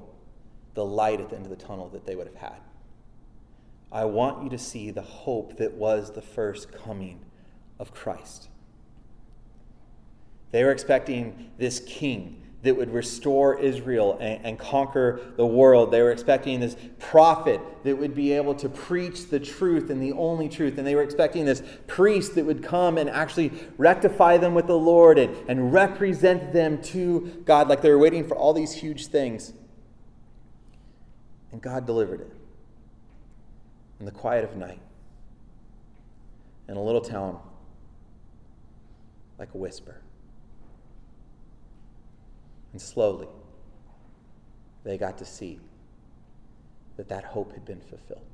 the 0.75 0.85
light 0.85 1.21
at 1.21 1.31
the 1.31 1.37
end 1.37 1.47
of 1.47 1.51
the 1.51 1.65
tunnel 1.65 1.89
that 1.91 2.05
they 2.05 2.15
would 2.15 2.27
have 2.27 2.37
had. 2.37 2.61
I 3.91 4.05
want 4.05 4.45
you 4.45 4.51
to 4.51 4.59
see 4.59 4.91
the 4.91 5.03
hope 5.03 5.57
that 5.57 5.75
was 5.75 6.13
the 6.13 6.23
first 6.23 6.73
coming 6.73 7.25
of 7.79 7.95
Christ. 7.95 8.49
They 10.51 10.65
were 10.65 10.71
expecting 10.71 11.51
this 11.59 11.81
king 11.81 12.43
that 12.67 12.77
would 12.77 12.93
restore 12.93 13.59
Israel 13.59 14.19
and, 14.21 14.45
and, 14.45 14.59
conquer 14.59 15.21
the 15.37 15.47
world. 15.47 15.91
They 15.91 16.03
were 16.03 16.11
expecting 16.11 16.61
this 16.61 16.77
prophet 16.99 17.61
that 17.85 17.97
would 17.97 18.15
be 18.15 18.33
able 18.33 18.55
to 18.57 18.69
preach 18.69 19.29
the 19.31 19.41
truth 19.41 19.89
and 19.91 20.03
the 20.03 20.13
only 20.13 20.49
truth. 20.49 20.77
And 20.79 20.87
they 20.87 20.95
were 20.95 21.03
expecting 21.03 21.45
this 21.45 21.63
priest 21.87 22.35
that 22.35 22.45
would 22.45 22.63
come 22.63 22.99
and 22.99 23.09
actually 23.09 23.53
rectify 23.79 24.37
them 24.37 24.55
with 24.55 24.67
the 24.67 24.79
Lord 24.79 25.19
and, 25.19 25.35
and 25.49 25.73
represent 25.73 26.53
them 26.53 26.83
to 26.83 27.43
God, 27.45 27.69
like 27.69 27.83
they 27.83 27.91
were 27.91 27.99
waiting 27.99 28.27
for 28.27 28.37
all 28.37 28.53
these 28.53 28.73
huge 28.73 29.07
things. 29.07 29.53
And 31.53 31.63
God 31.63 31.87
delivered 31.87 32.21
it 32.21 32.33
in 34.01 34.07
the 34.07 34.13
quiet 34.13 34.45
of 34.45 34.57
night 34.57 34.81
in 36.69 36.77
a 36.77 36.83
little 36.83 37.01
town 37.01 37.39
like 39.39 39.55
a 39.55 39.57
whisper. 39.57 40.01
And 42.73 42.81
slowly, 42.81 43.29
they 44.85 44.99
got 44.99 45.19
to 45.19 45.25
see 45.25 45.61
that 46.97 47.09
that 47.09 47.25
hope 47.25 47.53
had 47.53 47.65
been 47.65 47.81
fulfilled. 47.81 48.27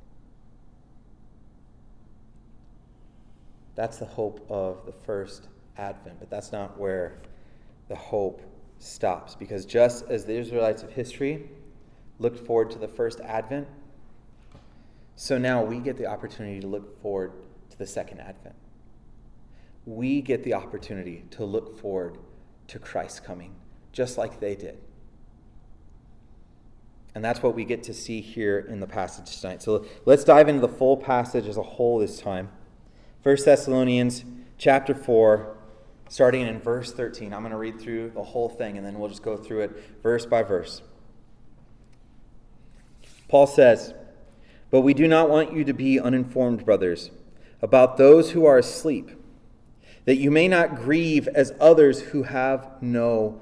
That's 3.75 3.97
the 3.97 4.05
hope 4.05 4.45
of 4.49 4.85
the 4.85 4.91
first 4.91 5.47
advent, 5.77 6.19
but 6.19 6.29
that's 6.29 6.51
not 6.51 6.77
where 6.77 7.17
the 7.87 7.95
hope 7.95 8.41
stops. 8.79 9.35
Because 9.35 9.65
just 9.65 10.05
as 10.09 10.25
the 10.25 10.35
Israelites 10.35 10.83
of 10.83 10.91
history 10.91 11.49
looked 12.19 12.45
forward 12.45 12.69
to 12.71 12.77
the 12.77 12.87
first 12.87 13.19
advent, 13.21 13.67
so 15.15 15.37
now 15.37 15.63
we 15.63 15.79
get 15.79 15.97
the 15.97 16.05
opportunity 16.05 16.59
to 16.59 16.67
look 16.67 17.01
forward 17.01 17.31
to 17.69 17.77
the 17.77 17.87
second 17.87 18.19
advent. 18.19 18.55
We 19.85 20.21
get 20.21 20.43
the 20.43 20.53
opportunity 20.53 21.25
to 21.31 21.43
look 21.43 21.79
forward 21.79 22.17
to 22.67 22.79
Christ's 22.79 23.19
coming, 23.19 23.53
just 23.93 24.17
like 24.17 24.39
they 24.39 24.55
did. 24.55 24.77
And 27.15 27.23
that's 27.23 27.43
what 27.43 27.55
we 27.55 27.63
get 27.63 27.83
to 27.83 27.93
see 27.93 28.21
here 28.21 28.59
in 28.59 28.79
the 28.79 28.87
passage 28.87 29.39
tonight. 29.39 29.61
So 29.61 29.85
let's 30.05 30.23
dive 30.23 30.49
into 30.49 30.61
the 30.61 30.67
full 30.67 30.97
passage 30.97 31.47
as 31.47 31.57
a 31.57 31.63
whole 31.63 31.99
this 31.99 32.19
time. 32.19 32.49
1 33.21 33.37
Thessalonians 33.45 34.25
chapter 34.57 34.95
4, 34.95 35.55
starting 36.09 36.41
in 36.41 36.59
verse 36.59 36.91
13. 36.91 37.31
I'm 37.33 37.41
going 37.41 37.51
to 37.51 37.57
read 37.57 37.79
through 37.79 38.09
the 38.09 38.23
whole 38.23 38.49
thing 38.49 38.77
and 38.77 38.85
then 38.85 38.97
we'll 38.97 39.09
just 39.09 39.23
go 39.23 39.37
through 39.37 39.61
it 39.61 40.01
verse 40.01 40.25
by 40.25 40.41
verse. 40.41 40.81
Paul 43.27 43.45
says, 43.45 43.93
But 44.71 44.81
we 44.81 44.95
do 44.95 45.07
not 45.07 45.29
want 45.29 45.53
you 45.53 45.63
to 45.63 45.73
be 45.73 45.99
uninformed, 45.99 46.65
brothers, 46.65 47.11
about 47.61 47.97
those 47.97 48.31
who 48.31 48.45
are 48.45 48.57
asleep, 48.57 49.11
that 50.05 50.17
you 50.17 50.31
may 50.31 50.47
not 50.47 50.75
grieve 50.75 51.27
as 51.29 51.53
others 51.59 52.01
who 52.01 52.23
have 52.23 52.69
no 52.81 53.41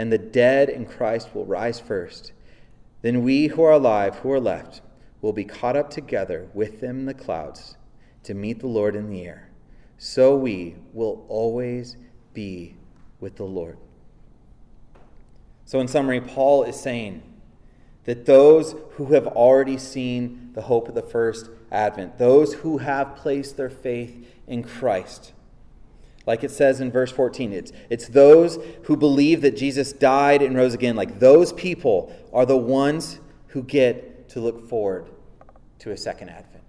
And 0.00 0.10
the 0.10 0.16
dead 0.16 0.70
in 0.70 0.86
Christ 0.86 1.34
will 1.34 1.44
rise 1.44 1.78
first. 1.78 2.32
Then 3.02 3.22
we 3.22 3.48
who 3.48 3.62
are 3.62 3.72
alive, 3.72 4.16
who 4.20 4.32
are 4.32 4.40
left, 4.40 4.80
will 5.20 5.34
be 5.34 5.44
caught 5.44 5.76
up 5.76 5.90
together 5.90 6.48
with 6.54 6.80
them 6.80 7.00
in 7.00 7.04
the 7.04 7.12
clouds 7.12 7.76
to 8.22 8.32
meet 8.32 8.60
the 8.60 8.66
Lord 8.66 8.96
in 8.96 9.10
the 9.10 9.26
air 9.26 9.50
so 9.98 10.34
we 10.34 10.76
will 10.94 11.26
always 11.28 11.98
be 12.32 12.76
with 13.20 13.36
the 13.36 13.44
Lord. 13.44 13.76
So, 15.66 15.80
in 15.80 15.88
summary, 15.88 16.22
Paul 16.22 16.62
is 16.62 16.80
saying 16.80 17.22
that 18.04 18.24
those 18.24 18.76
who 18.92 19.12
have 19.12 19.26
already 19.26 19.76
seen 19.76 20.52
the 20.54 20.62
hope 20.62 20.88
of 20.88 20.94
the 20.94 21.02
first 21.02 21.50
advent, 21.70 22.16
those 22.16 22.54
who 22.54 22.78
have 22.78 23.16
placed 23.16 23.58
their 23.58 23.68
faith 23.68 24.26
in 24.46 24.64
Christ, 24.64 25.34
like 26.30 26.44
it 26.44 26.52
says 26.52 26.80
in 26.80 26.92
verse 26.92 27.10
14, 27.10 27.52
it's, 27.52 27.72
it's 27.90 28.06
those 28.06 28.60
who 28.84 28.96
believe 28.96 29.40
that 29.40 29.56
Jesus 29.56 29.92
died 29.92 30.42
and 30.42 30.56
rose 30.56 30.74
again. 30.74 30.94
Like 30.94 31.18
those 31.18 31.52
people 31.52 32.14
are 32.32 32.46
the 32.46 32.56
ones 32.56 33.18
who 33.48 33.64
get 33.64 34.28
to 34.28 34.38
look 34.38 34.68
forward 34.68 35.10
to 35.80 35.90
a 35.90 35.96
second 35.96 36.28
advent. 36.28 36.62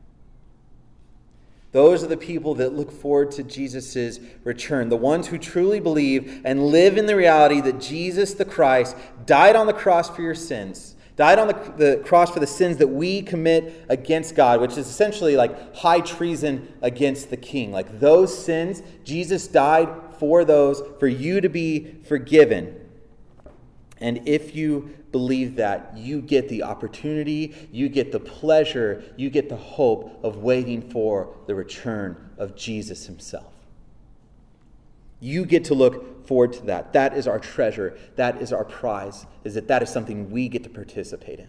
Those 1.74 2.03
are 2.03 2.08
the 2.08 2.17
people 2.17 2.56
that 2.56 2.74
look 2.74 2.91
forward 2.91 3.30
to 3.34 3.43
Jesus' 3.43 4.19
return. 4.43 4.89
The 4.89 4.97
ones 4.97 5.28
who 5.28 5.38
truly 5.38 5.80
believe 5.80 6.41
and 6.43 6.65
live 6.69 6.97
in 6.97 7.06
the 7.06 7.15
reality 7.15 7.62
that 7.62 7.80
Jesus 7.80 8.34
the 8.34 8.45
Christ 8.45 8.97
died 9.28 9.56
on 9.56 9.67
the 9.67 9.74
cross 9.74 10.10
for 10.10 10.24
your 10.24 10.34
sins, 10.34 10.95
died 11.21 11.38
on 11.38 11.49
the, 11.49 11.73
the 11.77 12.03
cross 12.03 12.31
for 12.31 12.39
the 12.39 12.47
sins 12.47 12.77
that 12.77 12.88
we 12.88 13.21
commit 13.21 13.86
against 13.89 14.34
God, 14.34 14.60
which 14.60 14.71
is 14.71 14.88
essentially 14.88 15.38
like 15.38 15.75
high 15.75 15.99
treason 15.99 16.73
against 16.81 17.29
the 17.29 17.38
king. 17.38 17.71
Like 17.71 17.99
those 17.99 18.36
sins, 18.36 18.81
Jesus 19.03 19.47
died 19.47 19.88
for 20.17 20.43
those, 20.43 20.81
for 20.99 21.05
you 21.05 21.39
to 21.39 21.47
be 21.47 21.93
forgiven. 22.05 22.75
And 23.99 24.27
if 24.27 24.55
you 24.55 24.97
believe 25.12 25.57
that, 25.57 25.95
you 25.95 26.23
get 26.23 26.49
the 26.49 26.63
opportunity, 26.63 27.53
you 27.71 27.88
get 27.88 28.12
the 28.12 28.19
pleasure, 28.19 29.03
you 29.15 29.29
get 29.29 29.47
the 29.47 29.57
hope 29.57 30.23
of 30.23 30.38
waiting 30.38 30.81
for 30.89 31.38
the 31.45 31.53
return 31.53 32.31
of 32.39 32.55
Jesus 32.55 33.05
himself. 33.05 33.51
You 35.21 35.45
get 35.45 35.63
to 35.65 35.75
look 35.75 36.27
forward 36.27 36.51
to 36.53 36.65
that. 36.65 36.91
That 36.93 37.15
is 37.15 37.27
our 37.27 37.39
treasure. 37.39 37.97
That 38.15 38.41
is 38.41 38.51
our 38.51 38.65
prize, 38.65 39.25
is 39.45 39.53
that 39.53 39.69
that 39.69 39.81
is 39.81 39.89
something 39.89 40.31
we 40.31 40.49
get 40.49 40.63
to 40.63 40.69
participate 40.69 41.39
in. 41.39 41.47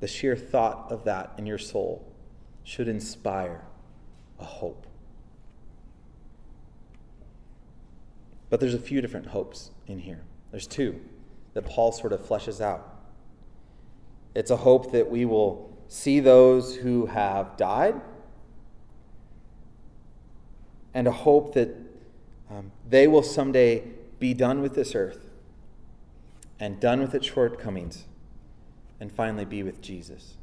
The 0.00 0.08
sheer 0.08 0.34
thought 0.34 0.90
of 0.90 1.04
that 1.04 1.34
in 1.38 1.46
your 1.46 1.58
soul 1.58 2.10
should 2.64 2.88
inspire 2.88 3.64
a 4.40 4.44
hope. 4.44 4.86
But 8.50 8.58
there's 8.58 8.74
a 8.74 8.78
few 8.78 9.00
different 9.00 9.26
hopes 9.26 9.70
in 9.86 9.98
here. 9.98 10.22
There's 10.50 10.66
two 10.66 11.00
that 11.54 11.66
Paul 11.66 11.92
sort 11.92 12.12
of 12.12 12.20
fleshes 12.20 12.60
out. 12.60 12.88
It's 14.34 14.50
a 14.50 14.56
hope 14.56 14.92
that 14.92 15.10
we 15.10 15.24
will 15.24 15.76
see 15.88 16.20
those 16.20 16.76
who 16.76 17.06
have 17.06 17.56
died, 17.56 18.00
and 20.94 21.06
a 21.06 21.12
hope 21.12 21.54
that 21.54 21.74
um, 22.50 22.70
they 22.88 23.06
will 23.06 23.22
someday 23.22 23.82
be 24.18 24.34
done 24.34 24.60
with 24.60 24.74
this 24.74 24.94
earth 24.94 25.30
and 26.60 26.78
done 26.78 27.00
with 27.00 27.14
its 27.14 27.26
shortcomings 27.26 28.04
and 29.00 29.10
finally 29.10 29.44
be 29.44 29.62
with 29.62 29.80
Jesus. 29.80 30.34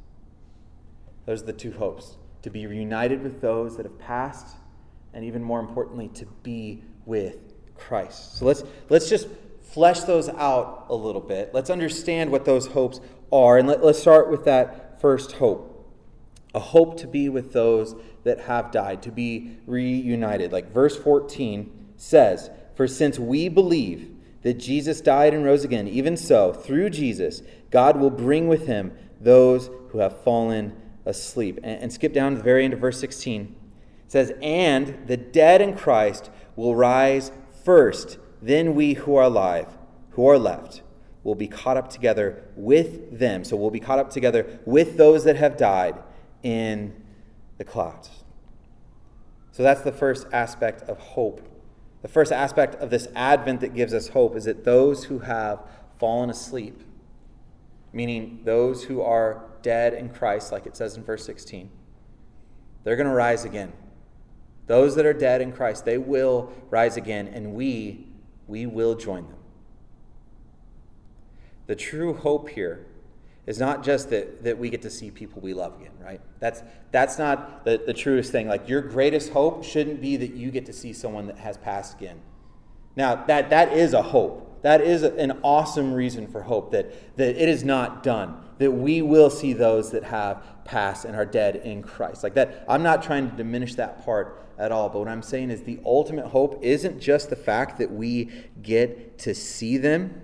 Those 1.26 1.42
are 1.42 1.46
the 1.46 1.52
two 1.52 1.72
hopes 1.72 2.16
to 2.42 2.50
be 2.50 2.66
reunited 2.66 3.22
with 3.22 3.40
those 3.40 3.76
that 3.76 3.84
have 3.84 3.98
passed, 3.98 4.56
and 5.14 5.24
even 5.24 5.42
more 5.42 5.60
importantly, 5.60 6.08
to 6.08 6.26
be 6.42 6.82
with 7.06 7.36
Christ. 7.76 8.38
So 8.38 8.44
let's, 8.44 8.64
let's 8.88 9.08
just 9.08 9.28
flesh 9.62 10.00
those 10.00 10.28
out 10.28 10.86
a 10.88 10.94
little 10.94 11.20
bit. 11.20 11.54
Let's 11.54 11.70
understand 11.70 12.30
what 12.30 12.44
those 12.44 12.66
hopes 12.66 13.00
are. 13.32 13.58
And 13.58 13.68
let, 13.68 13.84
let's 13.84 13.98
start 13.98 14.30
with 14.30 14.44
that 14.44 15.00
first 15.00 15.32
hope 15.32 15.69
a 16.54 16.60
hope 16.60 16.96
to 16.98 17.06
be 17.06 17.28
with 17.28 17.52
those 17.52 17.94
that 18.24 18.40
have 18.40 18.70
died, 18.70 19.02
to 19.02 19.10
be 19.10 19.58
reunited. 19.66 20.52
Like 20.52 20.72
verse 20.72 20.96
14 20.96 21.70
says, 21.96 22.50
For 22.74 22.86
since 22.86 23.18
we 23.18 23.48
believe 23.48 24.14
that 24.42 24.54
Jesus 24.54 25.00
died 25.00 25.34
and 25.34 25.44
rose 25.44 25.64
again, 25.64 25.86
even 25.86 26.16
so, 26.16 26.52
through 26.52 26.90
Jesus, 26.90 27.42
God 27.70 27.98
will 27.98 28.10
bring 28.10 28.48
with 28.48 28.66
him 28.66 28.92
those 29.20 29.70
who 29.90 29.98
have 29.98 30.22
fallen 30.22 30.74
asleep. 31.04 31.58
And, 31.62 31.82
and 31.82 31.92
skip 31.92 32.12
down 32.12 32.32
to 32.32 32.38
the 32.38 32.44
very 32.44 32.64
end 32.64 32.74
of 32.74 32.80
verse 32.80 32.98
16. 32.98 33.42
It 34.06 34.12
says, 34.12 34.32
And 34.42 35.06
the 35.06 35.16
dead 35.16 35.60
in 35.60 35.76
Christ 35.76 36.30
will 36.56 36.74
rise 36.74 37.32
First, 37.64 38.18
then 38.40 38.74
we 38.74 38.94
who 38.94 39.16
are 39.16 39.24
alive, 39.24 39.76
who 40.10 40.26
are 40.26 40.38
left, 40.38 40.82
will 41.22 41.34
be 41.34 41.46
caught 41.46 41.76
up 41.76 41.90
together 41.90 42.42
with 42.56 43.18
them. 43.18 43.44
So 43.44 43.56
we'll 43.56 43.70
be 43.70 43.80
caught 43.80 43.98
up 43.98 44.10
together 44.10 44.58
with 44.64 44.96
those 44.96 45.24
that 45.24 45.36
have 45.36 45.56
died 45.56 45.96
in 46.42 46.94
the 47.58 47.64
clouds. 47.64 48.10
So 49.52 49.62
that's 49.62 49.82
the 49.82 49.92
first 49.92 50.26
aspect 50.32 50.82
of 50.82 50.98
hope. 50.98 51.46
The 52.02 52.08
first 52.08 52.32
aspect 52.32 52.76
of 52.76 52.90
this 52.90 53.08
advent 53.14 53.60
that 53.60 53.74
gives 53.74 53.92
us 53.92 54.08
hope 54.08 54.36
is 54.36 54.44
that 54.44 54.64
those 54.64 55.04
who 55.04 55.20
have 55.20 55.60
fallen 55.98 56.30
asleep, 56.30 56.80
meaning 57.92 58.40
those 58.44 58.84
who 58.84 59.02
are 59.02 59.44
dead 59.62 59.92
in 59.92 60.08
Christ, 60.08 60.52
like 60.52 60.66
it 60.66 60.76
says 60.76 60.96
in 60.96 61.04
verse 61.04 61.26
16, 61.26 61.70
they're 62.84 62.96
going 62.96 63.08
to 63.08 63.14
rise 63.14 63.44
again. 63.44 63.72
Those 64.66 64.94
that 64.96 65.04
are 65.04 65.12
dead 65.12 65.42
in 65.42 65.52
Christ, 65.52 65.84
they 65.84 65.98
will 65.98 66.52
rise 66.70 66.96
again, 66.96 67.28
and 67.28 67.52
we, 67.52 68.06
we 68.46 68.66
will 68.66 68.94
join 68.94 69.26
them. 69.26 69.36
The 71.66 71.76
true 71.76 72.14
hope 72.14 72.48
here 72.48 72.86
is 73.50 73.58
not 73.58 73.82
just 73.82 74.10
that, 74.10 74.44
that 74.44 74.56
we 74.56 74.70
get 74.70 74.80
to 74.82 74.90
see 74.90 75.10
people 75.10 75.42
we 75.42 75.52
love 75.52 75.74
again, 75.80 75.90
right? 76.00 76.20
That's, 76.38 76.62
that's 76.92 77.18
not 77.18 77.64
the, 77.64 77.82
the 77.84 77.92
truest 77.92 78.30
thing. 78.30 78.46
Like, 78.46 78.68
your 78.68 78.80
greatest 78.80 79.32
hope 79.32 79.64
shouldn't 79.64 80.00
be 80.00 80.16
that 80.18 80.34
you 80.34 80.52
get 80.52 80.66
to 80.66 80.72
see 80.72 80.92
someone 80.92 81.26
that 81.26 81.36
has 81.38 81.58
passed 81.58 81.96
again. 81.96 82.20
Now, 82.94 83.24
that, 83.24 83.50
that 83.50 83.72
is 83.72 83.92
a 83.92 84.02
hope. 84.02 84.62
That 84.62 84.82
is 84.82 85.02
an 85.02 85.40
awesome 85.42 85.92
reason 85.92 86.28
for 86.28 86.42
hope 86.42 86.70
that, 86.70 87.16
that 87.16 87.42
it 87.42 87.48
is 87.48 87.64
not 87.64 88.04
done, 88.04 88.40
that 88.58 88.70
we 88.70 89.02
will 89.02 89.30
see 89.30 89.52
those 89.52 89.90
that 89.90 90.04
have 90.04 90.44
passed 90.64 91.04
and 91.04 91.16
are 91.16 91.26
dead 91.26 91.56
in 91.56 91.82
Christ. 91.82 92.22
Like 92.22 92.34
that, 92.34 92.64
I'm 92.68 92.84
not 92.84 93.02
trying 93.02 93.28
to 93.30 93.36
diminish 93.36 93.74
that 93.74 94.04
part 94.04 94.46
at 94.58 94.70
all, 94.70 94.90
but 94.90 95.00
what 95.00 95.08
I'm 95.08 95.22
saying 95.22 95.50
is 95.50 95.62
the 95.62 95.80
ultimate 95.84 96.26
hope 96.26 96.60
isn't 96.62 97.00
just 97.00 97.30
the 97.30 97.36
fact 97.36 97.78
that 97.78 97.90
we 97.90 98.30
get 98.62 99.18
to 99.20 99.34
see 99.34 99.76
them. 99.76 100.22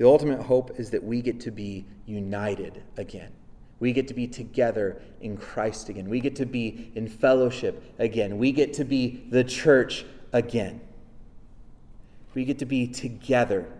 The 0.00 0.06
ultimate 0.06 0.40
hope 0.40 0.80
is 0.80 0.88
that 0.92 1.04
we 1.04 1.20
get 1.20 1.40
to 1.40 1.50
be 1.50 1.84
united 2.06 2.82
again. 2.96 3.32
We 3.80 3.92
get 3.92 4.08
to 4.08 4.14
be 4.14 4.26
together 4.26 5.02
in 5.20 5.36
Christ 5.36 5.90
again. 5.90 6.08
We 6.08 6.20
get 6.20 6.36
to 6.36 6.46
be 6.46 6.90
in 6.94 7.06
fellowship 7.06 7.82
again. 7.98 8.38
We 8.38 8.50
get 8.50 8.72
to 8.74 8.84
be 8.84 9.26
the 9.28 9.44
church 9.44 10.06
again. 10.32 10.80
We 12.32 12.46
get 12.46 12.58
to 12.60 12.64
be 12.64 12.86
together 12.86 13.70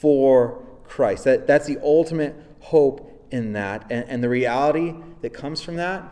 for 0.00 0.62
Christ. 0.84 1.24
That, 1.24 1.48
that's 1.48 1.66
the 1.66 1.80
ultimate 1.82 2.36
hope 2.60 3.26
in 3.32 3.54
that. 3.54 3.86
And, 3.90 4.08
and 4.08 4.22
the 4.22 4.28
reality 4.28 4.94
that 5.22 5.30
comes 5.30 5.62
from 5.62 5.74
that 5.74 6.04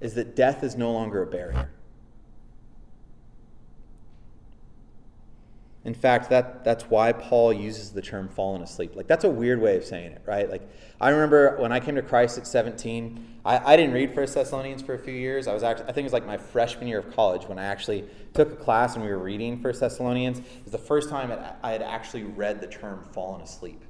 is 0.00 0.14
that 0.14 0.34
death 0.34 0.64
is 0.64 0.76
no 0.76 0.92
longer 0.92 1.20
a 1.20 1.26
barrier. 1.26 1.68
In 5.84 5.94
fact, 5.94 6.28
that, 6.30 6.64
that's 6.64 6.84
why 6.84 7.12
Paul 7.12 7.52
uses 7.52 7.90
the 7.90 8.02
term 8.02 8.28
fallen 8.28 8.62
asleep. 8.62 8.96
Like, 8.96 9.06
that's 9.06 9.24
a 9.24 9.30
weird 9.30 9.60
way 9.60 9.76
of 9.76 9.84
saying 9.84 10.12
it, 10.12 10.22
right? 10.26 10.50
Like, 10.50 10.68
I 11.00 11.10
remember 11.10 11.56
when 11.58 11.70
I 11.70 11.78
came 11.78 11.94
to 11.94 12.02
Christ 12.02 12.36
at 12.36 12.46
17, 12.46 13.40
I, 13.44 13.72
I 13.72 13.76
didn't 13.76 13.94
read 13.94 14.12
First 14.12 14.34
Thessalonians 14.34 14.82
for 14.82 14.94
a 14.94 14.98
few 14.98 15.14
years. 15.14 15.46
I 15.46 15.54
was 15.54 15.62
actually, 15.62 15.84
I 15.84 15.92
think 15.92 15.98
it 15.98 16.04
was 16.04 16.12
like 16.12 16.26
my 16.26 16.36
freshman 16.36 16.88
year 16.88 16.98
of 16.98 17.14
college 17.14 17.44
when 17.44 17.58
I 17.58 17.64
actually 17.64 18.04
took 18.34 18.52
a 18.52 18.56
class 18.56 18.96
and 18.96 19.04
we 19.04 19.10
were 19.10 19.18
reading 19.18 19.60
First 19.60 19.80
Thessalonians. 19.80 20.40
It 20.40 20.64
was 20.64 20.72
the 20.72 20.78
first 20.78 21.10
time 21.10 21.32
I 21.62 21.70
had 21.70 21.82
actually 21.82 22.24
read 22.24 22.60
the 22.60 22.66
term 22.66 23.04
fallen 23.12 23.40
asleep. 23.40 23.82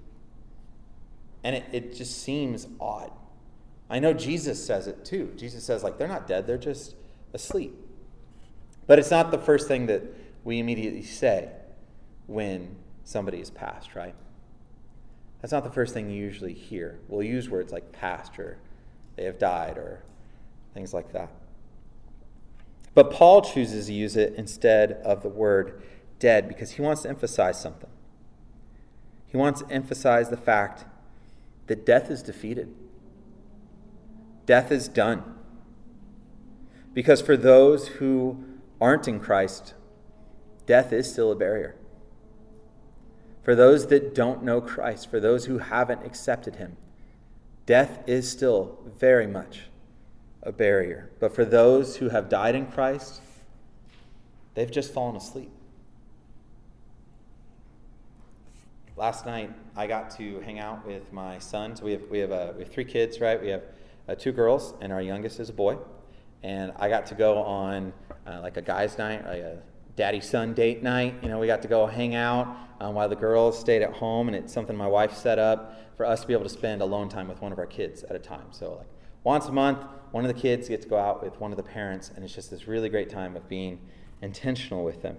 And 1.42 1.56
it, 1.56 1.64
it 1.72 1.96
just 1.96 2.22
seems 2.22 2.66
odd. 2.78 3.10
I 3.88 3.98
know 3.98 4.12
Jesus 4.12 4.64
says 4.64 4.86
it 4.86 5.06
too. 5.06 5.32
Jesus 5.36 5.64
says, 5.64 5.82
like, 5.82 5.96
they're 5.96 6.06
not 6.06 6.26
dead, 6.26 6.46
they're 6.46 6.58
just 6.58 6.94
asleep. 7.32 7.74
But 8.86 8.98
it's 8.98 9.10
not 9.10 9.30
the 9.30 9.38
first 9.38 9.66
thing 9.66 9.86
that 9.86 10.02
we 10.44 10.58
immediately 10.58 11.02
say 11.02 11.50
when 12.28 12.76
somebody 13.04 13.40
is 13.40 13.50
passed, 13.50 13.96
right? 13.96 14.14
That's 15.40 15.52
not 15.52 15.64
the 15.64 15.70
first 15.70 15.94
thing 15.94 16.10
you 16.10 16.16
usually 16.16 16.52
hear. 16.52 17.00
We'll 17.08 17.26
use 17.26 17.48
words 17.48 17.72
like 17.72 17.90
past 17.90 18.38
or 18.38 18.58
they 19.16 19.24
have 19.24 19.38
died 19.38 19.78
or 19.78 20.04
things 20.74 20.94
like 20.94 21.12
that. 21.12 21.30
But 22.94 23.10
Paul 23.10 23.42
chooses 23.42 23.86
to 23.86 23.92
use 23.92 24.16
it 24.16 24.34
instead 24.36 24.92
of 25.04 25.22
the 25.22 25.28
word 25.28 25.82
dead 26.18 26.48
because 26.48 26.72
he 26.72 26.82
wants 26.82 27.02
to 27.02 27.08
emphasize 27.08 27.60
something. 27.60 27.90
He 29.26 29.36
wants 29.36 29.62
to 29.62 29.70
emphasize 29.70 30.28
the 30.28 30.36
fact 30.36 30.84
that 31.66 31.86
death 31.86 32.10
is 32.10 32.22
defeated, 32.22 32.74
death 34.46 34.70
is 34.70 34.88
done. 34.88 35.34
Because 36.92 37.22
for 37.22 37.36
those 37.36 37.88
who 37.88 38.44
aren't 38.80 39.06
in 39.06 39.20
Christ, 39.20 39.74
death 40.66 40.92
is 40.92 41.10
still 41.10 41.30
a 41.30 41.36
barrier 41.36 41.76
for 43.48 43.54
those 43.54 43.86
that 43.86 44.14
don't 44.14 44.42
know 44.42 44.60
Christ, 44.60 45.10
for 45.10 45.20
those 45.20 45.46
who 45.46 45.56
haven't 45.56 46.04
accepted 46.04 46.56
him, 46.56 46.76
death 47.64 48.06
is 48.06 48.30
still 48.30 48.78
very 48.98 49.26
much 49.26 49.62
a 50.42 50.52
barrier. 50.52 51.08
But 51.18 51.34
for 51.34 51.46
those 51.46 51.96
who 51.96 52.10
have 52.10 52.28
died 52.28 52.54
in 52.54 52.66
Christ, 52.66 53.22
they've 54.52 54.70
just 54.70 54.92
fallen 54.92 55.16
asleep. 55.16 55.50
Last 58.98 59.24
night, 59.24 59.50
I 59.74 59.86
got 59.86 60.10
to 60.18 60.40
hang 60.40 60.58
out 60.58 60.86
with 60.86 61.10
my 61.10 61.38
sons. 61.38 61.80
We 61.80 61.92
have, 61.92 62.02
we 62.10 62.18
have, 62.18 62.32
uh, 62.32 62.52
we 62.54 62.64
have 62.64 62.70
three 62.70 62.84
kids, 62.84 63.18
right? 63.18 63.40
We 63.40 63.48
have 63.48 63.62
uh, 64.10 64.14
two 64.14 64.32
girls, 64.32 64.74
and 64.82 64.92
our 64.92 65.00
youngest 65.00 65.40
is 65.40 65.48
a 65.48 65.54
boy. 65.54 65.78
And 66.42 66.70
I 66.76 66.90
got 66.90 67.06
to 67.06 67.14
go 67.14 67.38
on 67.38 67.94
uh, 68.26 68.40
like 68.42 68.58
a 68.58 68.62
guy's 68.62 68.98
night, 68.98 69.24
like 69.24 69.40
a 69.40 69.56
daddy 69.98 70.20
son 70.20 70.54
date 70.54 70.80
night. 70.80 71.12
You 71.22 71.28
know, 71.28 71.40
we 71.40 71.48
got 71.48 71.60
to 71.62 71.68
go 71.68 71.84
hang 71.84 72.14
out 72.14 72.56
um, 72.80 72.94
while 72.94 73.08
the 73.08 73.16
girls 73.16 73.58
stayed 73.58 73.82
at 73.82 73.92
home, 73.92 74.28
and 74.28 74.36
it's 74.36 74.52
something 74.52 74.76
my 74.76 74.86
wife 74.86 75.12
set 75.12 75.40
up 75.40 75.74
for 75.96 76.06
us 76.06 76.20
to 76.20 76.26
be 76.28 76.32
able 76.32 76.44
to 76.44 76.48
spend 76.48 76.80
alone 76.80 77.08
time 77.08 77.26
with 77.26 77.42
one 77.42 77.50
of 77.50 77.58
our 77.58 77.66
kids 77.66 78.04
at 78.04 78.14
a 78.14 78.18
time. 78.20 78.46
So, 78.52 78.76
like 78.76 78.86
once 79.24 79.46
a 79.46 79.52
month, 79.52 79.84
one 80.12 80.24
of 80.24 80.32
the 80.32 80.40
kids 80.40 80.68
gets 80.68 80.84
to 80.84 80.88
go 80.88 80.96
out 80.96 81.22
with 81.22 81.40
one 81.40 81.50
of 81.50 81.56
the 81.56 81.64
parents, 81.64 82.12
and 82.14 82.24
it's 82.24 82.32
just 82.32 82.48
this 82.48 82.68
really 82.68 82.88
great 82.88 83.10
time 83.10 83.34
of 83.36 83.48
being 83.48 83.80
intentional 84.22 84.84
with 84.84 85.02
them. 85.02 85.16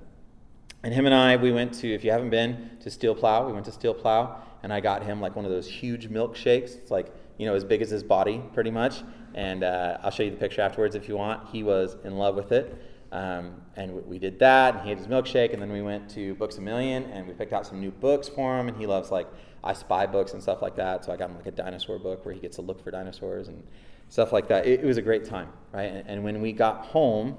And 0.82 0.94
him 0.94 1.06
and 1.06 1.14
I, 1.14 1.36
we 1.36 1.52
went 1.52 1.74
to, 1.76 1.94
if 1.94 2.06
you 2.06 2.12
haven't 2.12 2.30
been 2.30 2.70
to 2.80 2.90
Steel 2.90 3.14
Plow, 3.14 3.46
we 3.46 3.52
went 3.52 3.66
to 3.66 3.74
Steel 3.74 3.94
Plow, 3.94 4.42
and 4.64 4.72
I 4.72 4.80
got 4.80 5.04
him 5.04 5.20
like 5.20 5.36
one 5.36 5.44
of 5.44 5.52
those 5.52 5.68
huge 5.68 6.10
milkshakes. 6.10 6.78
It's 6.78 6.90
like, 6.90 7.14
you 7.38 7.46
know, 7.46 7.54
as 7.54 7.66
big 7.66 7.82
as 7.82 7.90
his 7.90 8.02
body, 8.02 8.42
pretty 8.54 8.72
much. 8.72 9.04
And 9.34 9.66
uh, 9.66 9.98
I'll 10.02 10.12
show 10.12 10.24
you 10.24 10.32
the 10.32 10.38
picture 10.38 10.62
afterwards 10.62 10.96
if 10.96 11.10
you 11.10 11.18
want. 11.18 11.50
He 11.50 11.64
was 11.64 11.98
in 12.06 12.18
love 12.18 12.36
with 12.36 12.54
it. 12.54 12.82
Um, 13.12 13.62
and 13.76 14.06
we 14.06 14.20
did 14.20 14.38
that, 14.40 14.76
and 14.76 14.84
he 14.84 14.90
had 14.90 15.00
his 15.00 15.08
milkshake, 15.08 15.54
and 15.54 15.62
then 15.62 15.72
we 15.72 15.82
went 15.82 16.10
to 16.12 16.36
Books 16.36 16.58
a 16.58 16.62
Million, 16.62 17.06
and 17.06 17.28
we 17.28 17.34
picked 17.34 17.54
out 17.54 17.66
some 17.66 17.80
new 17.80 17.92
books 17.92 18.28
for 18.28 18.60
him, 18.60 18.68
and 18.68 18.78
he 18.78 18.86
loves 18.86 19.10
like 19.10 19.28
I 19.64 19.74
Spy 19.74 20.06
books 20.06 20.34
and 20.34 20.42
stuff 20.42 20.62
like 20.62 20.76
that. 20.76 21.06
So 21.06 21.12
I 21.12 21.18
got 21.18 21.30
him 21.30 21.38
like 21.38 21.48
a 21.48 21.52
dinosaur 21.52 21.98
book 21.98 22.24
where 22.26 22.34
he 22.34 22.40
gets 22.40 22.58
to 22.58 22.62
look 22.62 22.84
for 22.84 22.92
dinosaurs 22.92 23.48
and 23.48 23.64
stuff 24.10 24.32
like 24.32 24.48
that. 24.50 24.68
It, 24.68 24.82
it 24.82 24.86
was 24.86 24.98
a 24.98 25.02
great 25.02 25.26
time, 25.26 25.50
right? 25.72 25.92
And, 25.92 26.08
and 26.08 26.24
when 26.24 26.42
we 26.42 26.52
got 26.52 26.86
home, 26.86 27.36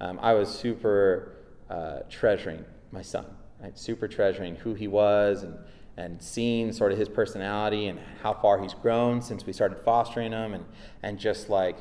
um, 0.00 0.18
I 0.20 0.34
was 0.34 0.48
super 0.48 1.36
uh, 1.70 2.00
treasuring 2.10 2.64
my 2.90 3.02
son, 3.02 3.26
right? 3.62 3.78
Super 3.78 4.08
treasuring 4.08 4.56
who 4.56 4.74
he 4.74 4.88
was 4.88 5.42
and 5.42 5.56
and 5.96 6.20
seeing 6.20 6.72
sort 6.72 6.90
of 6.90 6.98
his 6.98 7.08
personality 7.08 7.86
and 7.86 8.00
how 8.20 8.34
far 8.34 8.60
he's 8.60 8.74
grown 8.74 9.22
since 9.22 9.46
we 9.46 9.52
started 9.52 9.78
fostering 9.78 10.32
him, 10.32 10.54
and 10.54 10.64
and 11.02 11.18
just 11.20 11.48
like 11.48 11.76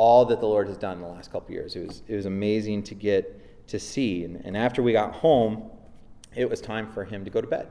all 0.00 0.24
that 0.24 0.40
the 0.40 0.46
Lord 0.46 0.66
has 0.66 0.78
done 0.78 0.96
in 0.96 1.02
the 1.02 1.08
last 1.08 1.30
couple 1.30 1.52
years. 1.52 1.76
It 1.76 1.86
was, 1.86 2.02
it 2.08 2.16
was 2.16 2.24
amazing 2.24 2.84
to 2.84 2.94
get 2.94 3.68
to 3.68 3.78
see. 3.78 4.24
And, 4.24 4.36
and 4.46 4.56
after 4.56 4.82
we 4.82 4.92
got 4.92 5.12
home, 5.12 5.70
it 6.34 6.48
was 6.48 6.62
time 6.62 6.90
for 6.90 7.04
him 7.04 7.22
to 7.22 7.30
go 7.30 7.42
to 7.42 7.46
bed. 7.46 7.68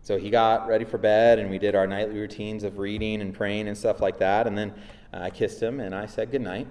So 0.00 0.16
he 0.16 0.30
got 0.30 0.66
ready 0.66 0.86
for 0.86 0.96
bed, 0.96 1.38
and 1.38 1.50
we 1.50 1.58
did 1.58 1.74
our 1.74 1.86
nightly 1.86 2.18
routines 2.18 2.64
of 2.64 2.78
reading 2.78 3.20
and 3.20 3.34
praying 3.34 3.68
and 3.68 3.76
stuff 3.76 4.00
like 4.00 4.18
that. 4.20 4.46
And 4.46 4.56
then 4.56 4.72
I 5.12 5.28
kissed 5.28 5.62
him, 5.62 5.80
and 5.80 5.94
I 5.94 6.06
said 6.06 6.30
goodnight. 6.30 6.66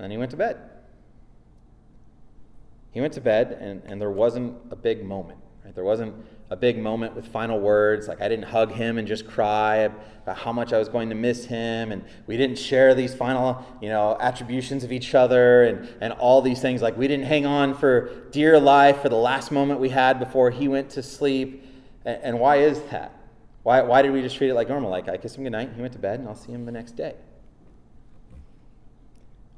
And 0.00 0.10
he 0.10 0.18
went 0.18 0.32
to 0.32 0.36
bed. 0.36 0.58
He 2.90 3.00
went 3.00 3.12
to 3.12 3.20
bed, 3.20 3.56
and, 3.60 3.80
and 3.86 4.00
there 4.00 4.10
wasn't 4.10 4.56
a 4.72 4.76
big 4.76 5.04
moment. 5.04 5.38
Right? 5.64 5.74
There 5.74 5.84
wasn't 5.84 6.14
a 6.50 6.56
big 6.56 6.78
moment 6.78 7.16
with 7.16 7.26
final 7.26 7.58
words. 7.58 8.06
Like 8.06 8.20
I 8.20 8.28
didn't 8.28 8.44
hug 8.44 8.72
him 8.72 8.98
and 8.98 9.08
just 9.08 9.26
cry 9.26 9.76
about 9.76 10.36
how 10.36 10.52
much 10.52 10.72
I 10.72 10.78
was 10.78 10.88
going 10.88 11.08
to 11.08 11.14
miss 11.14 11.46
him, 11.46 11.90
and 11.90 12.04
we 12.26 12.36
didn't 12.36 12.58
share 12.58 12.94
these 12.94 13.14
final, 13.14 13.64
you 13.80 13.88
know, 13.88 14.16
attributions 14.20 14.84
of 14.84 14.92
each 14.92 15.14
other 15.14 15.64
and, 15.64 15.88
and 16.00 16.12
all 16.14 16.42
these 16.42 16.60
things. 16.60 16.82
Like 16.82 16.96
we 16.96 17.08
didn't 17.08 17.26
hang 17.26 17.46
on 17.46 17.74
for 17.74 18.10
dear 18.30 18.60
life 18.60 19.00
for 19.00 19.08
the 19.08 19.16
last 19.16 19.50
moment 19.50 19.80
we 19.80 19.88
had 19.88 20.18
before 20.18 20.50
he 20.50 20.68
went 20.68 20.90
to 20.90 21.02
sleep. 21.02 21.64
And, 22.04 22.22
and 22.22 22.40
why 22.40 22.56
is 22.56 22.80
that? 22.90 23.18
Why, 23.62 23.80
why 23.80 24.02
did 24.02 24.12
we 24.12 24.20
just 24.20 24.36
treat 24.36 24.50
it 24.50 24.54
like 24.54 24.68
normal? 24.68 24.90
Like 24.90 25.08
I 25.08 25.16
kissed 25.16 25.36
him 25.36 25.44
goodnight, 25.44 25.70
he 25.74 25.80
went 25.80 25.94
to 25.94 25.98
bed, 25.98 26.20
and 26.20 26.28
I'll 26.28 26.34
see 26.34 26.52
him 26.52 26.66
the 26.66 26.72
next 26.72 26.92
day. 26.92 27.14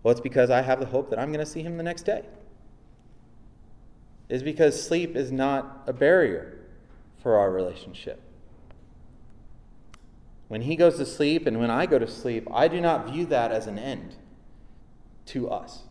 Well, 0.04 0.12
it's 0.12 0.20
because 0.20 0.50
I 0.50 0.62
have 0.62 0.78
the 0.78 0.86
hope 0.86 1.10
that 1.10 1.18
I'm 1.18 1.32
going 1.32 1.44
to 1.44 1.50
see 1.50 1.62
him 1.62 1.76
the 1.76 1.82
next 1.82 2.02
day. 2.02 2.22
Is 4.28 4.42
because 4.42 4.84
sleep 4.84 5.14
is 5.14 5.30
not 5.30 5.84
a 5.86 5.92
barrier 5.92 6.58
for 7.22 7.36
our 7.36 7.50
relationship. 7.50 8.20
When 10.48 10.62
he 10.62 10.76
goes 10.76 10.96
to 10.96 11.06
sleep 11.06 11.46
and 11.46 11.58
when 11.58 11.70
I 11.70 11.86
go 11.86 11.98
to 11.98 12.08
sleep, 12.08 12.46
I 12.52 12.68
do 12.68 12.80
not 12.80 13.10
view 13.10 13.26
that 13.26 13.50
as 13.52 13.66
an 13.66 13.78
end 13.78 14.16
to 15.26 15.50
us. 15.50 15.82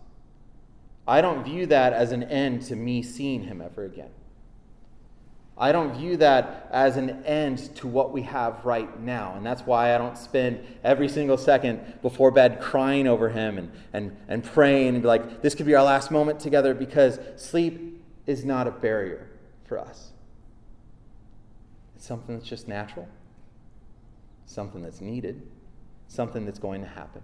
I 1.07 1.21
don't 1.21 1.43
view 1.43 1.65
that 1.67 1.93
as 1.93 2.11
an 2.11 2.23
end 2.23 2.63
to 2.63 2.75
me 2.75 3.03
seeing 3.03 3.43
him 3.43 3.61
ever 3.61 3.85
again. 3.85 4.09
I 5.57 5.71
don't 5.71 5.95
view 5.95 6.17
that 6.17 6.67
as 6.71 6.97
an 6.97 7.23
end 7.23 7.75
to 7.75 7.87
what 7.87 8.11
we 8.11 8.23
have 8.23 8.65
right 8.65 8.99
now. 8.99 9.35
And 9.37 9.45
that's 9.45 9.61
why 9.61 9.95
I 9.95 9.97
don't 9.97 10.17
spend 10.17 10.65
every 10.83 11.07
single 11.07 11.37
second 11.37 12.01
before 12.01 12.31
bed 12.31 12.59
crying 12.59 13.07
over 13.07 13.29
him 13.29 13.57
and, 13.57 13.71
and, 13.93 14.17
and 14.27 14.43
praying 14.43 14.95
and 14.95 15.01
be 15.01 15.07
like, 15.07 15.41
this 15.41 15.55
could 15.55 15.65
be 15.65 15.75
our 15.75 15.83
last 15.83 16.11
moment 16.11 16.41
together 16.41 16.73
because 16.73 17.19
sleep 17.37 18.01
is 18.25 18.43
not 18.43 18.67
a 18.67 18.71
barrier 18.71 19.29
for 19.65 19.79
us. 19.79 20.11
It's 21.95 22.05
something 22.05 22.35
that's 22.35 22.47
just 22.47 22.67
natural, 22.67 23.07
something 24.45 24.81
that's 24.81 25.01
needed, 25.01 25.41
something 26.07 26.45
that's 26.45 26.59
going 26.59 26.81
to 26.81 26.87
happen. 26.87 27.21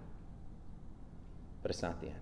But 1.62 1.70
it's 1.70 1.82
not 1.82 2.00
the 2.00 2.08
end. 2.08 2.16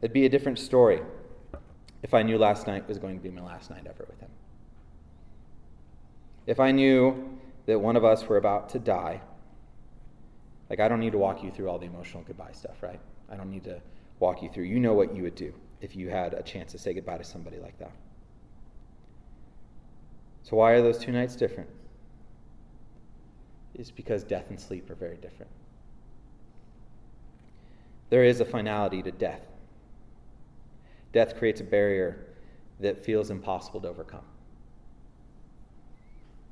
It'd 0.00 0.12
be 0.12 0.24
a 0.24 0.28
different 0.28 0.58
story 0.58 1.02
if 2.02 2.14
I 2.14 2.22
knew 2.22 2.38
last 2.38 2.66
night 2.66 2.88
was 2.88 2.98
going 2.98 3.18
to 3.18 3.22
be 3.22 3.30
my 3.30 3.42
last 3.42 3.70
night 3.70 3.82
ever 3.86 4.06
with 4.08 4.18
him. 4.20 4.30
If 6.46 6.58
I 6.58 6.72
knew 6.72 7.38
that 7.66 7.78
one 7.78 7.96
of 7.96 8.04
us 8.04 8.26
were 8.26 8.38
about 8.38 8.70
to 8.70 8.78
die, 8.78 9.20
like 10.70 10.80
I 10.80 10.88
don't 10.88 11.00
need 11.00 11.12
to 11.12 11.18
walk 11.18 11.44
you 11.44 11.50
through 11.50 11.68
all 11.68 11.78
the 11.78 11.86
emotional 11.86 12.22
goodbye 12.22 12.52
stuff, 12.52 12.82
right? 12.82 13.00
I 13.30 13.36
don't 13.36 13.50
need 13.50 13.64
to 13.64 13.80
walk 14.20 14.42
you 14.42 14.48
through. 14.50 14.64
You 14.64 14.78
know 14.78 14.92
what 14.92 15.16
you 15.16 15.24
would 15.24 15.34
do 15.34 15.52
if 15.80 15.96
you 15.96 16.08
had 16.10 16.34
a 16.34 16.42
chance 16.42 16.70
to 16.72 16.78
say 16.78 16.94
goodbye 16.94 17.18
to 17.18 17.24
somebody 17.24 17.58
like 17.58 17.78
that. 17.78 17.92
So, 20.44 20.56
why 20.56 20.72
are 20.72 20.82
those 20.82 20.98
two 20.98 21.10
nights 21.10 21.34
different? 21.34 21.68
It's 23.74 23.90
because 23.90 24.22
death 24.22 24.50
and 24.50 24.60
sleep 24.60 24.88
are 24.90 24.94
very 24.94 25.16
different. 25.16 25.50
There 28.10 28.24
is 28.24 28.40
a 28.40 28.44
finality 28.44 29.02
to 29.02 29.10
death. 29.10 29.42
Death 31.12 31.36
creates 31.36 31.60
a 31.60 31.64
barrier 31.64 32.26
that 32.80 33.04
feels 33.04 33.30
impossible 33.30 33.80
to 33.80 33.88
overcome. 33.88 34.24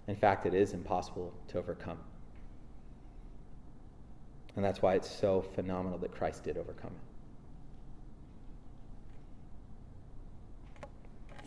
In 0.06 0.16
fact, 0.16 0.46
it 0.46 0.54
is 0.54 0.72
impossible 0.72 1.34
to 1.48 1.58
overcome. 1.58 1.98
And 4.56 4.64
that's 4.64 4.80
why 4.80 4.94
it's 4.94 5.10
so 5.10 5.42
phenomenal 5.42 5.98
that 5.98 6.12
Christ 6.12 6.44
did 6.44 6.56
overcome 6.56 6.92
it. 6.92 7.17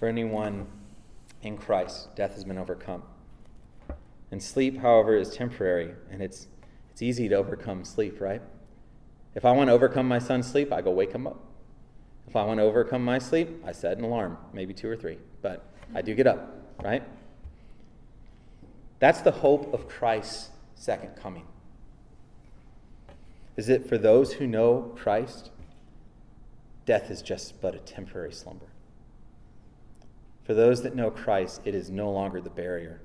For 0.02 0.08
anyone 0.08 0.66
in 1.44 1.60
Christ, 1.60 2.16
death 2.16 2.34
has 2.34 2.44
been 2.44 2.58
overcome. 2.58 3.04
And 4.32 4.42
sleep, 4.42 4.80
however, 4.80 5.16
is 5.16 5.30
temporary, 5.30 5.94
and 6.10 6.24
it's, 6.24 6.48
it's 6.90 7.04
easy 7.04 7.30
to 7.30 7.36
overcome 7.36 7.86
sleep, 7.86 8.20
right? 8.20 8.42
If 9.36 9.46
I 9.46 9.52
want 9.52 9.68
to 9.68 9.74
overcome 9.74 10.08
my 10.08 10.18
son's 10.18 10.50
sleep, 10.50 10.74
I 10.74 10.82
go 10.82 10.90
wake 10.90 11.12
him 11.12 11.28
up. 11.28 11.40
If 12.28 12.36
I 12.36 12.44
want 12.46 12.60
to 12.60 12.64
overcome 12.64 13.06
my 13.06 13.20
sleep, 13.20 13.64
I 13.64 13.74
set 13.74 14.00
an 14.00 14.04
alarm, 14.04 14.40
maybe 14.54 14.74
two 14.74 14.90
or 14.90 14.96
three, 14.96 15.20
but 15.44 15.72
I 15.94 16.02
do 16.02 16.16
get 16.16 16.26
up, 16.26 16.52
right? 16.82 17.04
That's 18.98 19.22
the 19.22 19.30
hope 19.30 19.72
of 19.72 19.88
Christ's 19.88 20.50
second 20.74 21.16
coming. 21.16 21.46
Is 23.56 23.70
it 23.70 23.88
for 23.88 24.00
those 24.00 24.34
who 24.34 24.48
know 24.48 24.96
Christ, 24.98 25.52
death 26.88 27.12
is 27.12 27.22
just 27.22 27.62
but 27.62 27.76
a 27.76 27.80
temporary 27.80 28.32
slumber. 28.32 28.66
For 30.52 30.56
those 30.56 30.82
that 30.82 30.96
know 30.96 31.10
Christ, 31.10 31.62
it 31.64 31.74
is 31.74 31.90
no 31.90 32.12
longer 32.12 32.42
the 32.42 32.50
barrier. 32.50 33.00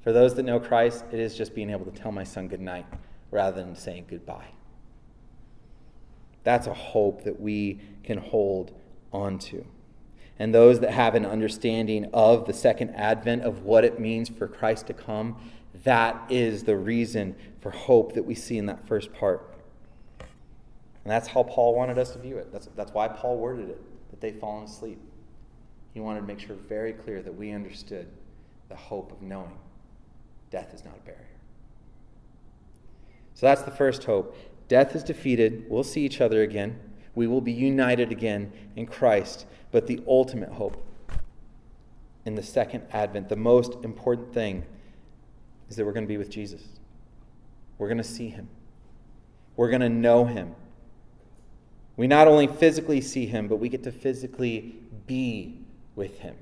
For 0.00 0.12
those 0.12 0.34
that 0.36 0.44
know 0.44 0.58
Christ, 0.58 1.04
it 1.12 1.20
is 1.20 1.36
just 1.36 1.54
being 1.54 1.68
able 1.68 1.84
to 1.84 1.90
tell 1.90 2.10
my 2.10 2.24
son 2.24 2.48
goodnight 2.48 2.86
rather 3.30 3.62
than 3.62 3.76
saying 3.76 4.06
goodbye. 4.08 4.48
That's 6.44 6.66
a 6.66 6.72
hope 6.72 7.24
that 7.24 7.38
we 7.38 7.80
can 8.02 8.16
hold 8.16 8.72
onto. 9.12 9.62
And 10.38 10.54
those 10.54 10.80
that 10.80 10.92
have 10.92 11.14
an 11.14 11.26
understanding 11.26 12.08
of 12.14 12.46
the 12.46 12.54
second 12.54 12.94
advent, 12.94 13.42
of 13.42 13.64
what 13.64 13.84
it 13.84 14.00
means 14.00 14.30
for 14.30 14.48
Christ 14.48 14.86
to 14.86 14.94
come, 14.94 15.36
that 15.84 16.18
is 16.30 16.64
the 16.64 16.78
reason 16.78 17.36
for 17.60 17.72
hope 17.72 18.14
that 18.14 18.24
we 18.24 18.34
see 18.34 18.56
in 18.56 18.64
that 18.64 18.88
first 18.88 19.12
part. 19.12 19.54
And 20.18 21.12
that's 21.12 21.28
how 21.28 21.42
Paul 21.42 21.74
wanted 21.74 21.98
us 21.98 22.12
to 22.12 22.18
view 22.18 22.38
it. 22.38 22.50
That's, 22.50 22.70
that's 22.74 22.94
why 22.94 23.08
Paul 23.08 23.36
worded 23.36 23.68
it, 23.68 23.82
that 24.08 24.22
they've 24.22 24.40
fallen 24.40 24.64
asleep. 24.64 24.98
He 25.98 26.02
wanted 26.02 26.20
to 26.20 26.26
make 26.28 26.38
sure 26.38 26.54
very 26.54 26.92
clear 26.92 27.22
that 27.22 27.34
we 27.34 27.50
understood 27.50 28.06
the 28.68 28.76
hope 28.76 29.10
of 29.10 29.20
knowing 29.20 29.58
death 30.48 30.72
is 30.72 30.84
not 30.84 30.94
a 30.96 31.00
barrier. 31.00 31.26
So 33.34 33.46
that's 33.46 33.62
the 33.62 33.72
first 33.72 34.04
hope. 34.04 34.36
Death 34.68 34.94
is 34.94 35.02
defeated. 35.02 35.64
We'll 35.68 35.82
see 35.82 36.02
each 36.02 36.20
other 36.20 36.42
again. 36.42 36.78
We 37.16 37.26
will 37.26 37.40
be 37.40 37.50
united 37.50 38.12
again 38.12 38.52
in 38.76 38.86
Christ. 38.86 39.46
But 39.72 39.88
the 39.88 40.00
ultimate 40.06 40.50
hope 40.50 40.80
in 42.24 42.36
the 42.36 42.44
second 42.44 42.84
advent, 42.92 43.28
the 43.28 43.34
most 43.34 43.74
important 43.82 44.32
thing, 44.32 44.64
is 45.68 45.74
that 45.74 45.84
we're 45.84 45.92
going 45.92 46.06
to 46.06 46.08
be 46.08 46.16
with 46.16 46.30
Jesus. 46.30 46.62
We're 47.76 47.88
going 47.88 47.98
to 47.98 48.04
see 48.04 48.28
him. 48.28 48.48
We're 49.56 49.70
going 49.70 49.80
to 49.80 49.88
know 49.88 50.26
him. 50.26 50.54
We 51.96 52.06
not 52.06 52.28
only 52.28 52.46
physically 52.46 53.00
see 53.00 53.26
him, 53.26 53.48
but 53.48 53.56
we 53.56 53.68
get 53.68 53.82
to 53.82 53.90
physically 53.90 54.76
be 55.08 55.57
with 55.98 56.20
him. 56.20 56.36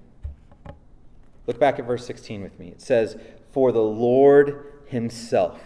Look 1.46 1.58
back 1.58 1.80
at 1.80 1.86
verse 1.86 2.06
16 2.06 2.42
with 2.42 2.58
me. 2.60 2.68
It 2.68 2.80
says, 2.80 3.16
For 3.50 3.72
the 3.72 3.82
Lord 3.82 4.72
himself, 4.86 5.60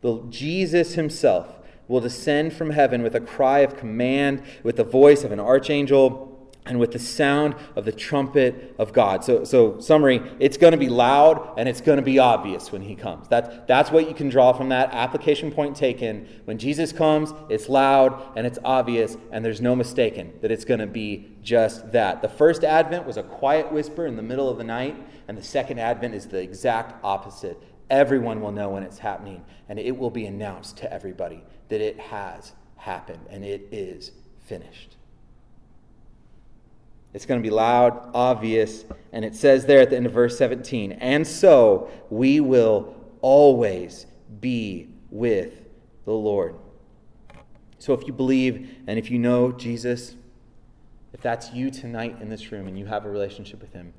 the 0.00 0.24
Jesus 0.30 0.94
himself, 0.94 1.58
will 1.86 2.00
descend 2.00 2.54
from 2.54 2.70
heaven 2.70 3.02
with 3.02 3.14
a 3.14 3.20
cry 3.20 3.60
of 3.60 3.76
command, 3.76 4.42
with 4.62 4.76
the 4.76 4.84
voice 4.84 5.24
of 5.24 5.32
an 5.32 5.38
archangel, 5.38 6.31
and 6.64 6.78
with 6.78 6.92
the 6.92 6.98
sound 6.98 7.56
of 7.74 7.84
the 7.84 7.92
trumpet 7.92 8.74
of 8.78 8.92
God. 8.92 9.24
So, 9.24 9.42
so 9.44 9.80
summary, 9.80 10.22
it's 10.38 10.56
going 10.56 10.70
to 10.72 10.78
be 10.78 10.88
loud 10.88 11.58
and 11.58 11.68
it's 11.68 11.80
going 11.80 11.96
to 11.96 12.04
be 12.04 12.18
obvious 12.18 12.70
when 12.70 12.82
he 12.82 12.94
comes. 12.94 13.28
That, 13.28 13.66
that's 13.66 13.90
what 13.90 14.08
you 14.08 14.14
can 14.14 14.28
draw 14.28 14.52
from 14.52 14.68
that. 14.68 14.92
Application 14.92 15.50
point 15.50 15.76
taken. 15.76 16.28
When 16.44 16.58
Jesus 16.58 16.92
comes, 16.92 17.32
it's 17.48 17.68
loud 17.68 18.22
and 18.36 18.46
it's 18.46 18.60
obvious, 18.64 19.16
and 19.32 19.44
there's 19.44 19.60
no 19.60 19.74
mistaking 19.74 20.32
that 20.40 20.50
it's 20.50 20.64
going 20.64 20.80
to 20.80 20.86
be 20.86 21.36
just 21.42 21.90
that. 21.92 22.22
The 22.22 22.28
first 22.28 22.62
advent 22.62 23.06
was 23.06 23.16
a 23.16 23.24
quiet 23.24 23.72
whisper 23.72 24.06
in 24.06 24.16
the 24.16 24.22
middle 24.22 24.48
of 24.48 24.58
the 24.58 24.64
night, 24.64 24.96
and 25.26 25.36
the 25.36 25.42
second 25.42 25.80
advent 25.80 26.14
is 26.14 26.26
the 26.26 26.40
exact 26.40 27.02
opposite. 27.04 27.60
Everyone 27.90 28.40
will 28.40 28.52
know 28.52 28.70
when 28.70 28.84
it's 28.84 28.98
happening, 28.98 29.44
and 29.68 29.78
it 29.78 29.96
will 29.96 30.10
be 30.10 30.26
announced 30.26 30.76
to 30.78 30.92
everybody 30.92 31.42
that 31.68 31.80
it 31.80 31.98
has 31.98 32.52
happened 32.82 33.26
and 33.30 33.44
it 33.44 33.68
is 33.70 34.12
finished. 34.44 34.96
It's 37.14 37.26
going 37.26 37.40
to 37.40 37.46
be 37.46 37.54
loud, 37.54 38.10
obvious, 38.14 38.84
and 39.12 39.24
it 39.24 39.34
says 39.34 39.66
there 39.66 39.80
at 39.80 39.90
the 39.90 39.96
end 39.96 40.06
of 40.06 40.12
verse 40.12 40.38
17, 40.38 40.92
and 40.92 41.26
so 41.26 41.90
we 42.08 42.40
will 42.40 42.94
always 43.20 44.06
be 44.40 44.88
with 45.10 45.52
the 46.04 46.12
Lord. 46.12 46.54
So 47.78 47.92
if 47.92 48.06
you 48.06 48.12
believe 48.12 48.78
and 48.86 48.98
if 48.98 49.10
you 49.10 49.18
know 49.18 49.52
Jesus, 49.52 50.14
if 51.12 51.20
that's 51.20 51.52
you 51.52 51.70
tonight 51.70 52.16
in 52.20 52.28
this 52.28 52.50
room 52.50 52.66
and 52.66 52.78
you 52.78 52.86
have 52.86 53.04
a 53.04 53.10
relationship 53.10 53.60
with 53.60 53.72
Him, 53.72 53.92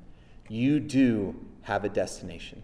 you 0.48 0.80
do 0.80 1.36
have 1.62 1.84
a 1.84 1.88
destination. 1.88 2.62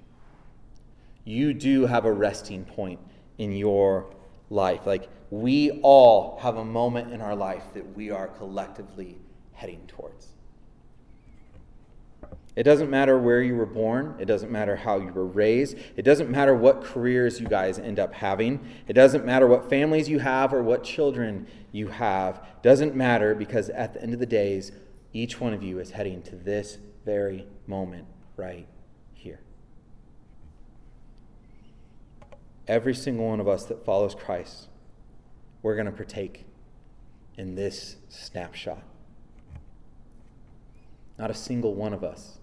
You 1.25 1.55
do 1.55 1.87
have 1.87 2.05
a 2.05 2.13
resting 2.13 2.65
point 2.65 2.99
in 3.39 3.53
your 3.53 4.13
life. 4.49 4.87
Like, 4.87 5.09
we 5.31 5.71
all 5.83 6.39
have 6.43 6.57
a 6.57 6.65
moment 6.65 7.13
in 7.13 7.21
our 7.21 7.37
life 7.37 7.63
that 7.75 7.97
we 7.97 8.11
are 8.11 8.27
collectively 8.27 9.17
heading 9.53 9.87
towards. 9.87 10.29
It 12.57 12.65
doesn't 12.65 12.91
matter 12.91 13.19
where 13.19 13.41
you 13.41 13.55
were 13.55 13.67
born. 13.67 14.17
It 14.19 14.25
doesn't 14.25 14.51
matter 14.51 14.77
how 14.77 14.99
you 14.99 15.13
were 15.13 15.27
raised. 15.27 15.79
It 15.97 16.03
doesn't 16.03 16.31
matter 16.31 16.55
what 16.55 16.83
careers 16.83 17.41
you 17.41 17.47
guys 17.47 17.79
end 17.79 17.99
up 17.99 18.13
having. 18.15 18.61
It 18.89 18.95
doesn't 18.95 19.25
matter 19.25 19.47
what 19.47 19.71
families 19.71 20.09
you 20.09 20.19
have 20.19 20.53
or 20.53 20.63
what 20.63 20.83
children 20.83 21.47
you 21.73 21.89
have. 21.89 22.37
It 22.37 22.63
doesn't 22.63 22.95
matter 22.95 23.35
because 23.35 23.71
at 23.71 23.95
the 23.95 24.03
end 24.03 24.15
of 24.15 24.21
the 24.21 24.27
days, 24.27 24.73
each 25.13 25.41
one 25.41 25.55
of 25.55 25.63
you 25.63 25.79
is 25.79 25.93
heading 25.93 26.23
to 26.23 26.37
this 26.37 26.79
very 27.05 27.47
moment 27.67 28.07
right 28.37 28.67
here. 29.15 29.41
every 32.71 32.95
single 32.95 33.27
one 33.27 33.41
of 33.41 33.49
us 33.49 33.65
that 33.65 33.85
follows 33.85 34.15
Christ, 34.15 34.69
we're 35.61 35.75
going 35.75 35.87
to 35.87 35.93
partake 35.93 36.47
in 37.37 37.57
this 37.57 37.97
snapshot. 38.09 38.85
Not 41.19 41.31
a 41.31 41.35
single 41.35 41.75
one 41.75 41.93
of 41.93 42.05
us 42.05 42.39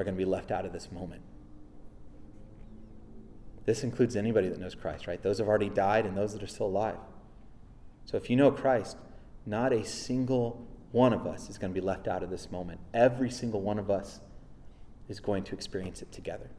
are 0.00 0.04
going 0.04 0.14
to 0.14 0.18
be 0.18 0.24
left 0.24 0.50
out 0.50 0.64
of 0.64 0.72
this 0.72 0.90
moment. 0.90 1.22
This 3.66 3.84
includes 3.84 4.16
anybody 4.16 4.48
that 4.48 4.58
knows 4.58 4.74
Christ, 4.74 5.06
right? 5.06 5.22
Those 5.22 5.38
who 5.38 5.44
have 5.44 5.48
already 5.48 5.68
died 5.68 6.06
and 6.06 6.16
those 6.16 6.32
that 6.32 6.42
are 6.42 6.48
still 6.48 6.66
alive. 6.66 6.96
So 8.04 8.16
if 8.16 8.28
you 8.28 8.36
know 8.36 8.50
Christ, 8.50 8.96
not 9.46 9.72
a 9.72 9.84
single 9.84 10.66
one 10.92 11.12
of 11.12 11.26
us 11.26 11.48
is 11.48 11.58
going 11.58 11.72
to 11.72 11.80
be 11.80 11.84
left 11.84 12.08
out 12.08 12.22
of 12.22 12.30
this 12.30 12.50
moment. 12.50 12.80
Every 12.92 13.30
single 13.30 13.60
one 13.60 13.78
of 13.78 13.90
us 13.90 14.20
is 15.08 15.20
going 15.20 15.44
to 15.44 15.54
experience 15.54 16.02
it 16.02 16.10
together. 16.10 16.50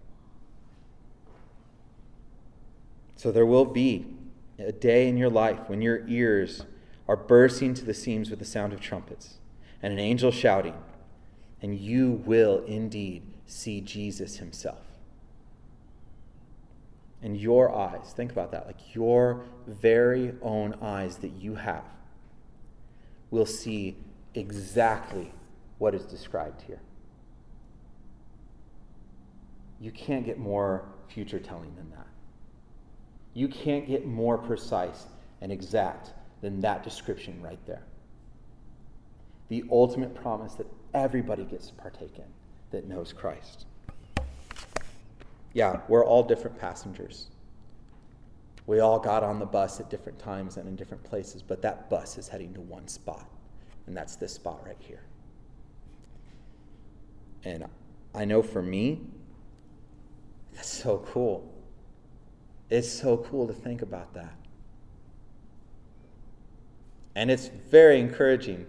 So 3.15 3.32
there 3.32 3.45
will 3.45 3.65
be 3.65 4.08
a 4.58 4.71
day 4.71 5.08
in 5.08 5.17
your 5.17 5.30
life 5.30 5.60
when 5.67 5.82
your 5.82 6.08
ears 6.08 6.65
are 7.08 7.17
bursting 7.17 7.73
to 7.73 7.84
the 7.84 7.93
seams 7.93 8.30
with 8.30 8.39
the 8.39 8.45
sound 8.45 8.73
of 8.73 8.80
trumpets 8.80 9.39
and 9.82 9.91
an 9.91 9.99
angel 9.99 10.32
shouting, 10.32 10.75
and 11.62 11.77
you 11.77 12.21
will 12.25 12.63
indeed 12.65 13.23
see 13.51 13.81
Jesus 13.81 14.37
himself. 14.37 14.79
And 17.21 17.37
your 17.37 17.75
eyes, 17.75 18.13
think 18.15 18.31
about 18.31 18.51
that, 18.51 18.65
like 18.65 18.95
your 18.95 19.43
very 19.67 20.33
own 20.41 20.73
eyes 20.81 21.17
that 21.17 21.33
you 21.33 21.55
have, 21.55 21.83
will 23.29 23.45
see 23.45 23.97
exactly 24.33 25.31
what 25.77 25.93
is 25.93 26.05
described 26.05 26.61
here. 26.61 26.79
You 29.79 29.91
can't 29.91 30.25
get 30.25 30.39
more 30.39 30.85
future 31.09 31.39
telling 31.39 31.75
than 31.75 31.89
that. 31.91 32.07
You 33.33 33.47
can't 33.47 33.85
get 33.87 34.05
more 34.05 34.37
precise 34.37 35.07
and 35.41 35.51
exact 35.51 36.13
than 36.41 36.61
that 36.61 36.83
description 36.83 37.41
right 37.41 37.59
there. 37.67 37.83
The 39.49 39.63
ultimate 39.69 40.15
promise 40.15 40.53
that 40.53 40.67
everybody 40.93 41.43
gets 41.43 41.67
to 41.67 41.73
partake 41.73 42.17
in 42.17 42.40
that 42.71 42.88
knows 42.88 43.13
Christ. 43.13 43.65
Yeah, 45.53 45.81
we're 45.88 46.05
all 46.05 46.23
different 46.23 46.57
passengers. 46.60 47.27
We 48.67 48.79
all 48.79 48.99
got 48.99 49.23
on 49.23 49.39
the 49.39 49.45
bus 49.45 49.79
at 49.79 49.89
different 49.89 50.19
times 50.19 50.57
and 50.57 50.67
in 50.67 50.75
different 50.75 51.03
places, 51.03 51.41
but 51.41 51.62
that 51.62 51.89
bus 51.89 52.17
is 52.17 52.27
heading 52.27 52.53
to 52.53 52.62
one 52.62 52.88
spot, 52.88 53.27
And 53.88 53.95
that's 53.95 54.15
this 54.15 54.34
spot 54.34 54.62
right 54.65 54.77
here. 54.79 55.01
And 57.43 57.65
I 58.13 58.25
know 58.25 58.41
for 58.41 58.62
me, 58.62 59.01
that's 60.53 60.69
so 60.69 60.99
cool. 61.07 61.51
It's 62.69 62.89
so 62.89 63.17
cool 63.17 63.47
to 63.47 63.53
think 63.53 63.81
about 63.81 64.13
that. 64.13 64.34
And 67.15 67.29
it's 67.29 67.47
very 67.69 67.99
encouraging 67.99 68.65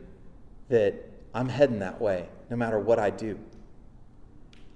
that 0.69 0.95
I'm 1.35 1.49
heading 1.49 1.79
that 1.81 2.01
way 2.01 2.29
no 2.51 2.57
matter 2.57 2.79
what 2.79 2.99
I 2.99 3.11
do. 3.11 3.39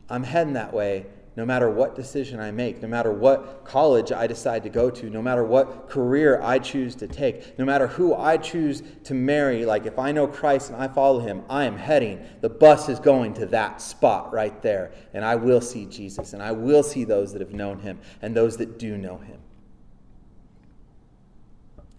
I'm 0.08 0.22
heading 0.22 0.54
that 0.54 0.72
way 0.72 1.06
no 1.36 1.44
matter 1.44 1.68
what 1.68 1.94
decision 1.94 2.40
I 2.40 2.50
make, 2.50 2.80
no 2.80 2.88
matter 2.88 3.12
what 3.12 3.62
college 3.64 4.10
I 4.10 4.26
decide 4.26 4.62
to 4.62 4.70
go 4.70 4.88
to, 4.88 5.10
no 5.10 5.20
matter 5.20 5.44
what 5.44 5.88
career 5.88 6.40
I 6.42 6.58
choose 6.58 6.94
to 6.96 7.06
take, 7.06 7.58
no 7.58 7.64
matter 7.64 7.86
who 7.86 8.14
I 8.14 8.38
choose 8.38 8.82
to 9.04 9.12
marry. 9.12 9.66
Like 9.66 9.84
if 9.84 9.98
I 9.98 10.12
know 10.12 10.26
Christ 10.26 10.70
and 10.70 10.82
I 10.82 10.88
follow 10.88 11.20
him, 11.20 11.42
I 11.50 11.64
am 11.64 11.76
heading. 11.76 12.24
The 12.40 12.48
bus 12.48 12.88
is 12.88 12.98
going 12.98 13.34
to 13.34 13.46
that 13.46 13.82
spot 13.82 14.32
right 14.32 14.62
there. 14.62 14.92
And 15.12 15.24
I 15.26 15.36
will 15.36 15.60
see 15.60 15.84
Jesus, 15.84 16.32
and 16.32 16.42
I 16.42 16.52
will 16.52 16.82
see 16.82 17.04
those 17.04 17.32
that 17.34 17.42
have 17.42 17.52
known 17.52 17.80
him 17.80 18.00
and 18.22 18.34
those 18.34 18.56
that 18.56 18.78
do 18.78 18.96
know 18.96 19.18
him. 19.18 19.38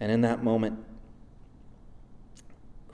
And 0.00 0.10
in 0.10 0.20
that 0.22 0.42
moment, 0.42 0.84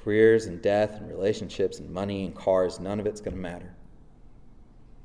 careers 0.02 0.44
and 0.44 0.60
death 0.60 0.96
and 0.96 1.08
relationships 1.08 1.78
and 1.78 1.88
money 1.88 2.26
and 2.26 2.34
cars, 2.34 2.80
none 2.80 3.00
of 3.00 3.06
it's 3.06 3.22
going 3.22 3.34
to 3.34 3.40
matter. 3.40 3.74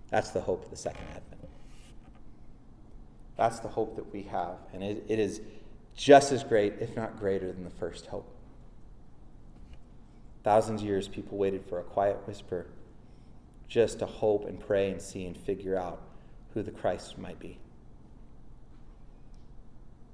That's 0.10 0.32
the 0.32 0.42
hope 0.42 0.64
of 0.66 0.72
the 0.72 0.78
second 0.78 1.06
advent. 1.16 1.50
That's 3.38 3.60
the 3.60 3.68
hope 3.68 3.96
that 3.96 4.12
we 4.12 4.24
have. 4.24 4.58
And 4.74 4.84
it, 4.84 5.06
it 5.08 5.20
is 5.20 5.42
just 5.96 6.32
as 6.32 6.44
great, 6.44 6.74
if 6.80 6.96
not 6.96 7.20
greater, 7.20 7.52
than 7.52 7.64
the 7.64 7.70
first 7.70 8.08
hope. 8.08 8.30
Thousands 10.44 10.82
of 10.82 10.88
years, 10.88 11.08
people 11.08 11.38
waited 11.38 11.64
for 11.66 11.80
a 11.80 11.84
quiet 11.84 12.18
whisper 12.26 12.68
just 13.68 14.00
to 14.00 14.06
hope 14.06 14.48
and 14.48 14.60
pray 14.60 14.90
and 14.90 15.02
see 15.02 15.26
and 15.26 15.38
figure 15.38 15.78
out 15.78 16.02
who 16.54 16.64
the 16.64 16.72
Christ 16.72 17.18
might 17.18 17.40
be. 17.40 17.58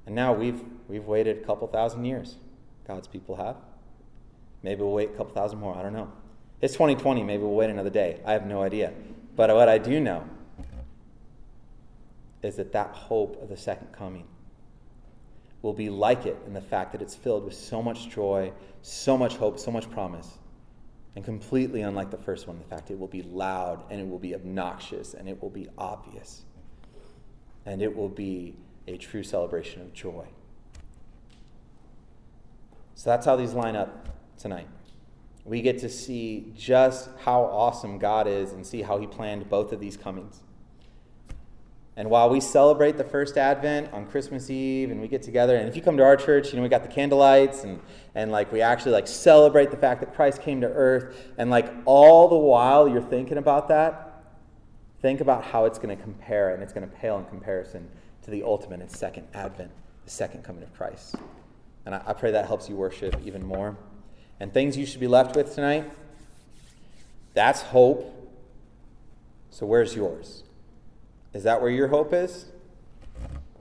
And 0.05 0.13
now 0.13 0.33
we've, 0.33 0.61
we've 0.87 1.05
waited 1.05 1.37
a 1.37 1.45
couple 1.45 1.67
thousand 1.67 2.05
years. 2.05 2.35
God's 2.87 3.07
people 3.07 3.35
have. 3.37 3.55
Maybe 4.61 4.81
we'll 4.81 4.91
wait 4.91 5.09
a 5.09 5.13
couple 5.13 5.33
thousand 5.33 5.59
more. 5.59 5.75
I 5.75 5.81
don't 5.81 5.93
know. 5.93 6.11
It's 6.61 6.73
2020. 6.73 7.23
Maybe 7.23 7.43
we'll 7.43 7.55
wait 7.55 7.69
another 7.69 7.89
day. 7.89 8.19
I 8.25 8.33
have 8.33 8.45
no 8.45 8.61
idea. 8.61 8.93
But 9.35 9.53
what 9.53 9.67
I 9.67 9.77
do 9.77 9.99
know 9.99 10.23
is 12.41 12.55
that 12.55 12.71
that 12.73 12.91
hope 12.91 13.41
of 13.41 13.49
the 13.49 13.57
second 13.57 13.91
coming 13.91 14.25
will 15.61 15.73
be 15.73 15.89
like 15.89 16.25
it 16.25 16.37
in 16.45 16.53
the 16.53 16.61
fact 16.61 16.91
that 16.91 17.01
it's 17.01 17.15
filled 17.15 17.43
with 17.43 17.55
so 17.55 17.81
much 17.81 18.09
joy, 18.09 18.51
so 18.81 19.17
much 19.17 19.35
hope, 19.35 19.59
so 19.59 19.71
much 19.71 19.89
promise. 19.89 20.37
And 21.15 21.25
completely 21.25 21.81
unlike 21.81 22.11
the 22.11 22.17
first 22.17 22.47
one, 22.47 22.59
the 22.59 22.65
fact 22.65 22.91
it 22.91 22.99
will 22.99 23.07
be 23.07 23.23
loud 23.23 23.83
and 23.89 23.99
it 23.99 24.07
will 24.07 24.19
be 24.19 24.35
obnoxious 24.35 25.13
and 25.13 25.27
it 25.27 25.41
will 25.41 25.49
be 25.49 25.67
obvious. 25.77 26.43
And 27.65 27.81
it 27.81 27.95
will 27.95 28.09
be 28.09 28.55
a 28.87 28.97
true 28.97 29.23
celebration 29.23 29.81
of 29.81 29.93
joy. 29.93 30.27
So 32.93 33.09
that's 33.09 33.25
how 33.25 33.35
these 33.35 33.53
line 33.53 33.75
up 33.75 34.09
tonight. 34.37 34.67
We 35.45 35.61
get 35.61 35.77
to 35.79 35.89
see 35.89 36.51
just 36.55 37.09
how 37.23 37.43
awesome 37.43 37.99
God 37.99 38.27
is 38.27 38.51
and 38.51 38.65
see 38.65 38.81
how 38.81 38.97
He 38.97 39.07
planned 39.07 39.47
both 39.49 39.71
of 39.71 39.79
these 39.79 39.95
comings. 39.95 40.41
And 41.97 42.09
while 42.09 42.29
we 42.29 42.41
celebrate 42.41 42.97
the 42.97 43.05
first 43.05 43.37
Advent 43.37 43.93
on 43.93 44.05
Christmas 44.07 44.49
Eve 44.49 44.91
and 44.91 44.99
we 44.99 45.07
get 45.07 45.21
together, 45.21 45.55
and 45.55 45.69
if 45.69 45.77
you 45.77 45.81
come 45.81 45.95
to 45.95 46.03
our 46.03 46.17
church, 46.17 46.51
you 46.51 46.57
know, 46.57 46.63
we 46.63 46.67
got 46.67 46.83
the 46.83 46.89
candlelights 46.89 47.63
and, 47.63 47.79
and 48.15 48.31
like 48.31 48.51
we 48.51 48.59
actually 48.59 48.91
like 48.91 49.07
celebrate 49.07 49.71
the 49.71 49.77
fact 49.77 50.01
that 50.01 50.13
Christ 50.13 50.41
came 50.41 50.59
to 50.61 50.67
earth. 50.67 51.31
And 51.37 51.49
like 51.49 51.71
all 51.85 52.27
the 52.27 52.35
while 52.35 52.89
you're 52.89 53.01
thinking 53.01 53.37
about 53.37 53.69
that, 53.69 54.23
think 55.01 55.21
about 55.21 55.43
how 55.43 55.65
it's 55.65 55.79
going 55.79 55.95
to 55.95 56.03
compare 56.03 56.53
and 56.53 56.61
it's 56.61 56.73
going 56.73 56.87
to 56.87 56.93
pale 56.95 57.17
in 57.17 57.25
comparison 57.25 57.87
to 58.23 58.31
the 58.31 58.43
ultimate 58.43 58.81
and 58.81 58.91
second 58.91 59.27
Advent, 59.33 59.71
the 60.03 60.11
second 60.11 60.43
coming 60.43 60.63
of 60.63 60.73
Christ. 60.73 61.15
And 61.85 61.95
I, 61.95 62.01
I 62.07 62.13
pray 62.13 62.31
that 62.31 62.45
helps 62.45 62.67
you 62.67 62.75
worship 62.75 63.15
even 63.23 63.45
more. 63.45 63.77
And 64.39 64.53
things 64.53 64.77
you 64.77 64.85
should 64.85 64.99
be 64.99 65.07
left 65.07 65.35
with 65.35 65.55
tonight, 65.55 65.89
that's 67.33 67.61
hope. 67.61 68.11
So 69.49 69.65
where's 69.65 69.95
yours? 69.95 70.43
Is 71.33 71.43
that 71.43 71.61
where 71.61 71.69
your 71.69 71.87
hope 71.87 72.13
is? 72.13 72.45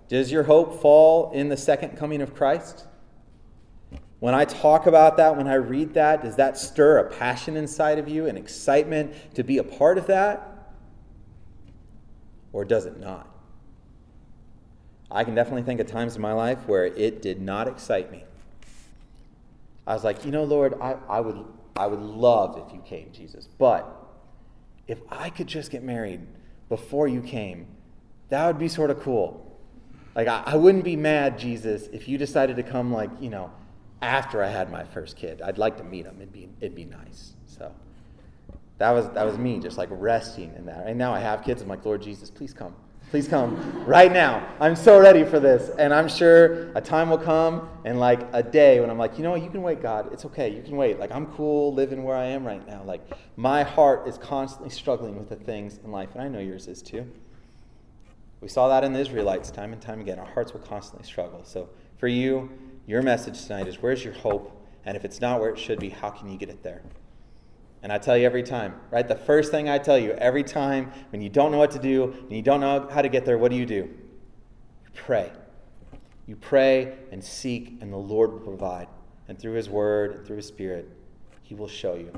Does 0.09 0.31
your 0.31 0.45
hope 0.45 0.81
fall 0.81 1.31
in 1.33 1.49
the 1.49 1.57
second 1.57 1.97
coming 1.97 2.23
of 2.23 2.35
Christ? 2.35 2.87
When 4.21 4.35
I 4.35 4.45
talk 4.45 4.87
about 4.87 5.17
that, 5.19 5.37
when 5.37 5.47
I 5.47 5.55
read 5.55 5.95
that, 5.95 6.23
does 6.23 6.37
that 6.37 6.57
stir 6.57 6.99
a 6.99 7.11
passion 7.11 7.57
inside 7.57 7.99
of 7.99 8.09
you, 8.09 8.27
an 8.27 8.37
excitement 8.37 9.13
to 9.35 9.43
be 9.43 9.59
a 9.59 9.65
part 9.65 9.99
of 9.99 10.07
that? 10.07 10.73
Or 12.53 12.65
does 12.65 12.87
it 12.87 12.99
not? 12.99 13.29
I 15.11 15.25
can 15.25 15.35
definitely 15.35 15.63
think 15.63 15.81
of 15.81 15.87
times 15.87 16.17
in 16.17 16.23
my 16.23 16.33
life 16.33 16.67
where 16.67 16.87
it 16.87 17.23
did 17.23 17.41
not 17.41 17.69
excite 17.69 18.11
me. 18.11 18.25
I 19.87 19.95
was 19.95 20.05
like, 20.05 20.25
you 20.25 20.31
know, 20.31 20.45
Lord, 20.45 20.75
I, 20.81 20.97
I, 21.09 21.21
would, 21.21 21.45
I 21.77 21.87
would 21.87 22.01
love 22.01 22.63
if 22.67 22.73
you 22.75 22.81
came, 22.81 23.13
Jesus, 23.13 23.49
but 23.59 23.87
if 24.87 24.99
I 25.11 25.31
could 25.31 25.47
just 25.47 25.71
get 25.71 25.83
married 25.83 26.21
before 26.69 27.09
you 27.09 27.21
came, 27.21 27.67
that 28.31 28.47
would 28.47 28.59
be 28.59 28.69
sort 28.69 28.91
of 28.91 29.01
cool. 29.01 29.41
Like, 30.15 30.29
I, 30.29 30.43
I 30.47 30.57
wouldn't 30.57 30.85
be 30.85 30.97
mad, 30.97 31.39
Jesus, 31.39 31.89
if 31.93 32.09
you 32.09 32.19
decided 32.19 32.57
to 32.57 32.63
come, 32.63 32.93
like, 32.93 33.11
you 33.21 33.31
know, 33.31 33.51
after 34.05 34.43
I 34.43 34.49
had 34.49 34.71
my 34.71 34.85
first 34.85 35.17
kid. 35.17 35.41
I'd 35.43 35.59
like 35.59 35.79
to 35.79 35.85
meet 35.85 36.05
him. 36.05 36.17
It'd 36.19 36.33
be, 36.33 36.49
it'd 36.61 36.75
be 36.75 36.85
nice. 36.85 37.33
So 37.47 37.73
that 38.79 38.91
was, 38.91 39.09
that 39.11 39.25
was 39.25 39.39
me, 39.39 39.59
just 39.59 39.79
like 39.79 39.89
resting 39.91 40.55
in 40.57 40.67
that. 40.67 40.87
And 40.87 40.99
now 40.99 41.13
I 41.13 41.21
have 41.21 41.43
kids. 41.43 41.63
I'm 41.63 41.69
like, 41.69 41.85
Lord 41.85 42.03
Jesus, 42.03 42.31
please 42.31 42.53
come. 42.53 42.75
Please 43.15 43.29
come 43.29 43.85
right 43.87 44.13
now. 44.13 44.45
I'm 44.59 44.75
so 44.75 44.99
ready 44.99 45.23
for 45.23 45.39
this. 45.39 45.71
And 45.79 45.95
I'm 45.95 46.09
sure 46.09 46.73
a 46.75 46.81
time 46.81 47.11
will 47.11 47.17
come 47.17 47.69
and 47.85 48.01
like 48.01 48.27
a 48.33 48.43
day 48.43 48.81
when 48.81 48.91
I'm 48.91 48.99
like, 48.99 49.17
you 49.17 49.23
know 49.23 49.31
what, 49.31 49.41
you 49.41 49.51
can 49.51 49.63
wait, 49.63 49.81
God. 49.81 50.13
It's 50.13 50.25
okay. 50.25 50.53
You 50.53 50.63
can 50.63 50.77
wait. 50.77 50.99
Like, 50.99 51.13
I'm 51.13 51.27
cool 51.27 51.73
living 51.73 52.03
where 52.03 52.17
I 52.17 52.25
am 52.25 52.45
right 52.45 52.67
now. 52.67 52.83
Like, 52.83 53.09
my 53.37 53.63
heart 53.63 54.09
is 54.09 54.19
constantly 54.19 54.69
struggling 54.69 55.17
with 55.17 55.29
the 55.29 55.37
things 55.37 55.79
in 55.85 55.93
life. 55.93 56.09
And 56.15 56.23
I 56.23 56.27
know 56.27 56.41
yours 56.41 56.67
is 56.67 56.83
too. 56.83 57.09
We 58.41 58.49
saw 58.49 58.67
that 58.67 58.83
in 58.83 58.93
the 58.93 58.99
Israelites 58.99 59.53
time 59.53 59.73
and 59.73 59.81
time 59.81 60.01
again. 60.01 60.19
Our 60.19 60.27
hearts 60.27 60.53
will 60.53 60.63
constantly 60.63 61.07
struggle. 61.07 61.45
So, 61.45 61.69
for 61.99 62.09
you, 62.09 62.51
your 62.85 63.01
message 63.01 63.47
tonight 63.47 63.69
is 63.69 63.81
where's 63.81 64.03
your 64.03 64.15
hope? 64.15 64.61
And 64.85 64.97
if 64.97 65.05
it's 65.05 65.21
not 65.21 65.39
where 65.39 65.51
it 65.51 65.59
should 65.61 65.79
be, 65.79 65.91
how 65.91 66.11
can 66.11 66.33
you 66.33 66.37
get 66.37 66.49
it 66.49 66.65
there? 66.65 66.83
And 67.85 67.93
I 67.93 67.99
tell 67.99 68.17
you 68.17 68.25
every 68.25 68.43
time, 68.43 68.75
right? 68.91 69.07
The 69.07 69.15
first 69.15 69.51
thing 69.51 69.69
I 69.69 69.77
tell 69.77 69.99
you 69.99 70.13
every 70.13 70.43
time 70.43 70.91
when 71.11 71.21
you 71.21 71.29
don't 71.29 71.53
know 71.53 71.59
what 71.59 71.71
to 71.73 71.79
do 71.79 72.17
and 72.19 72.33
you 72.33 72.41
don't 72.41 72.61
know 72.61 72.89
how 72.91 73.03
to 73.03 73.11
get 73.11 73.27
there, 73.27 73.37
what 73.37 73.51
do 73.51 73.59
you 73.59 73.67
do? 73.67 73.75
You 73.75 74.91
pray. 74.95 75.31
You 76.27 76.35
pray 76.35 76.95
and 77.13 77.23
seek, 77.23 77.77
and 77.83 77.93
the 77.93 77.99
Lord 77.99 78.33
will 78.33 78.41
provide. 78.41 78.89
And 79.29 79.39
through 79.39 79.53
His 79.53 79.69
Word 79.69 80.15
and 80.15 80.27
through 80.27 80.37
His 80.37 80.47
Spirit, 80.47 80.89
He 81.43 81.55
will 81.55 81.69
show 81.69 81.95
you. 81.95 82.11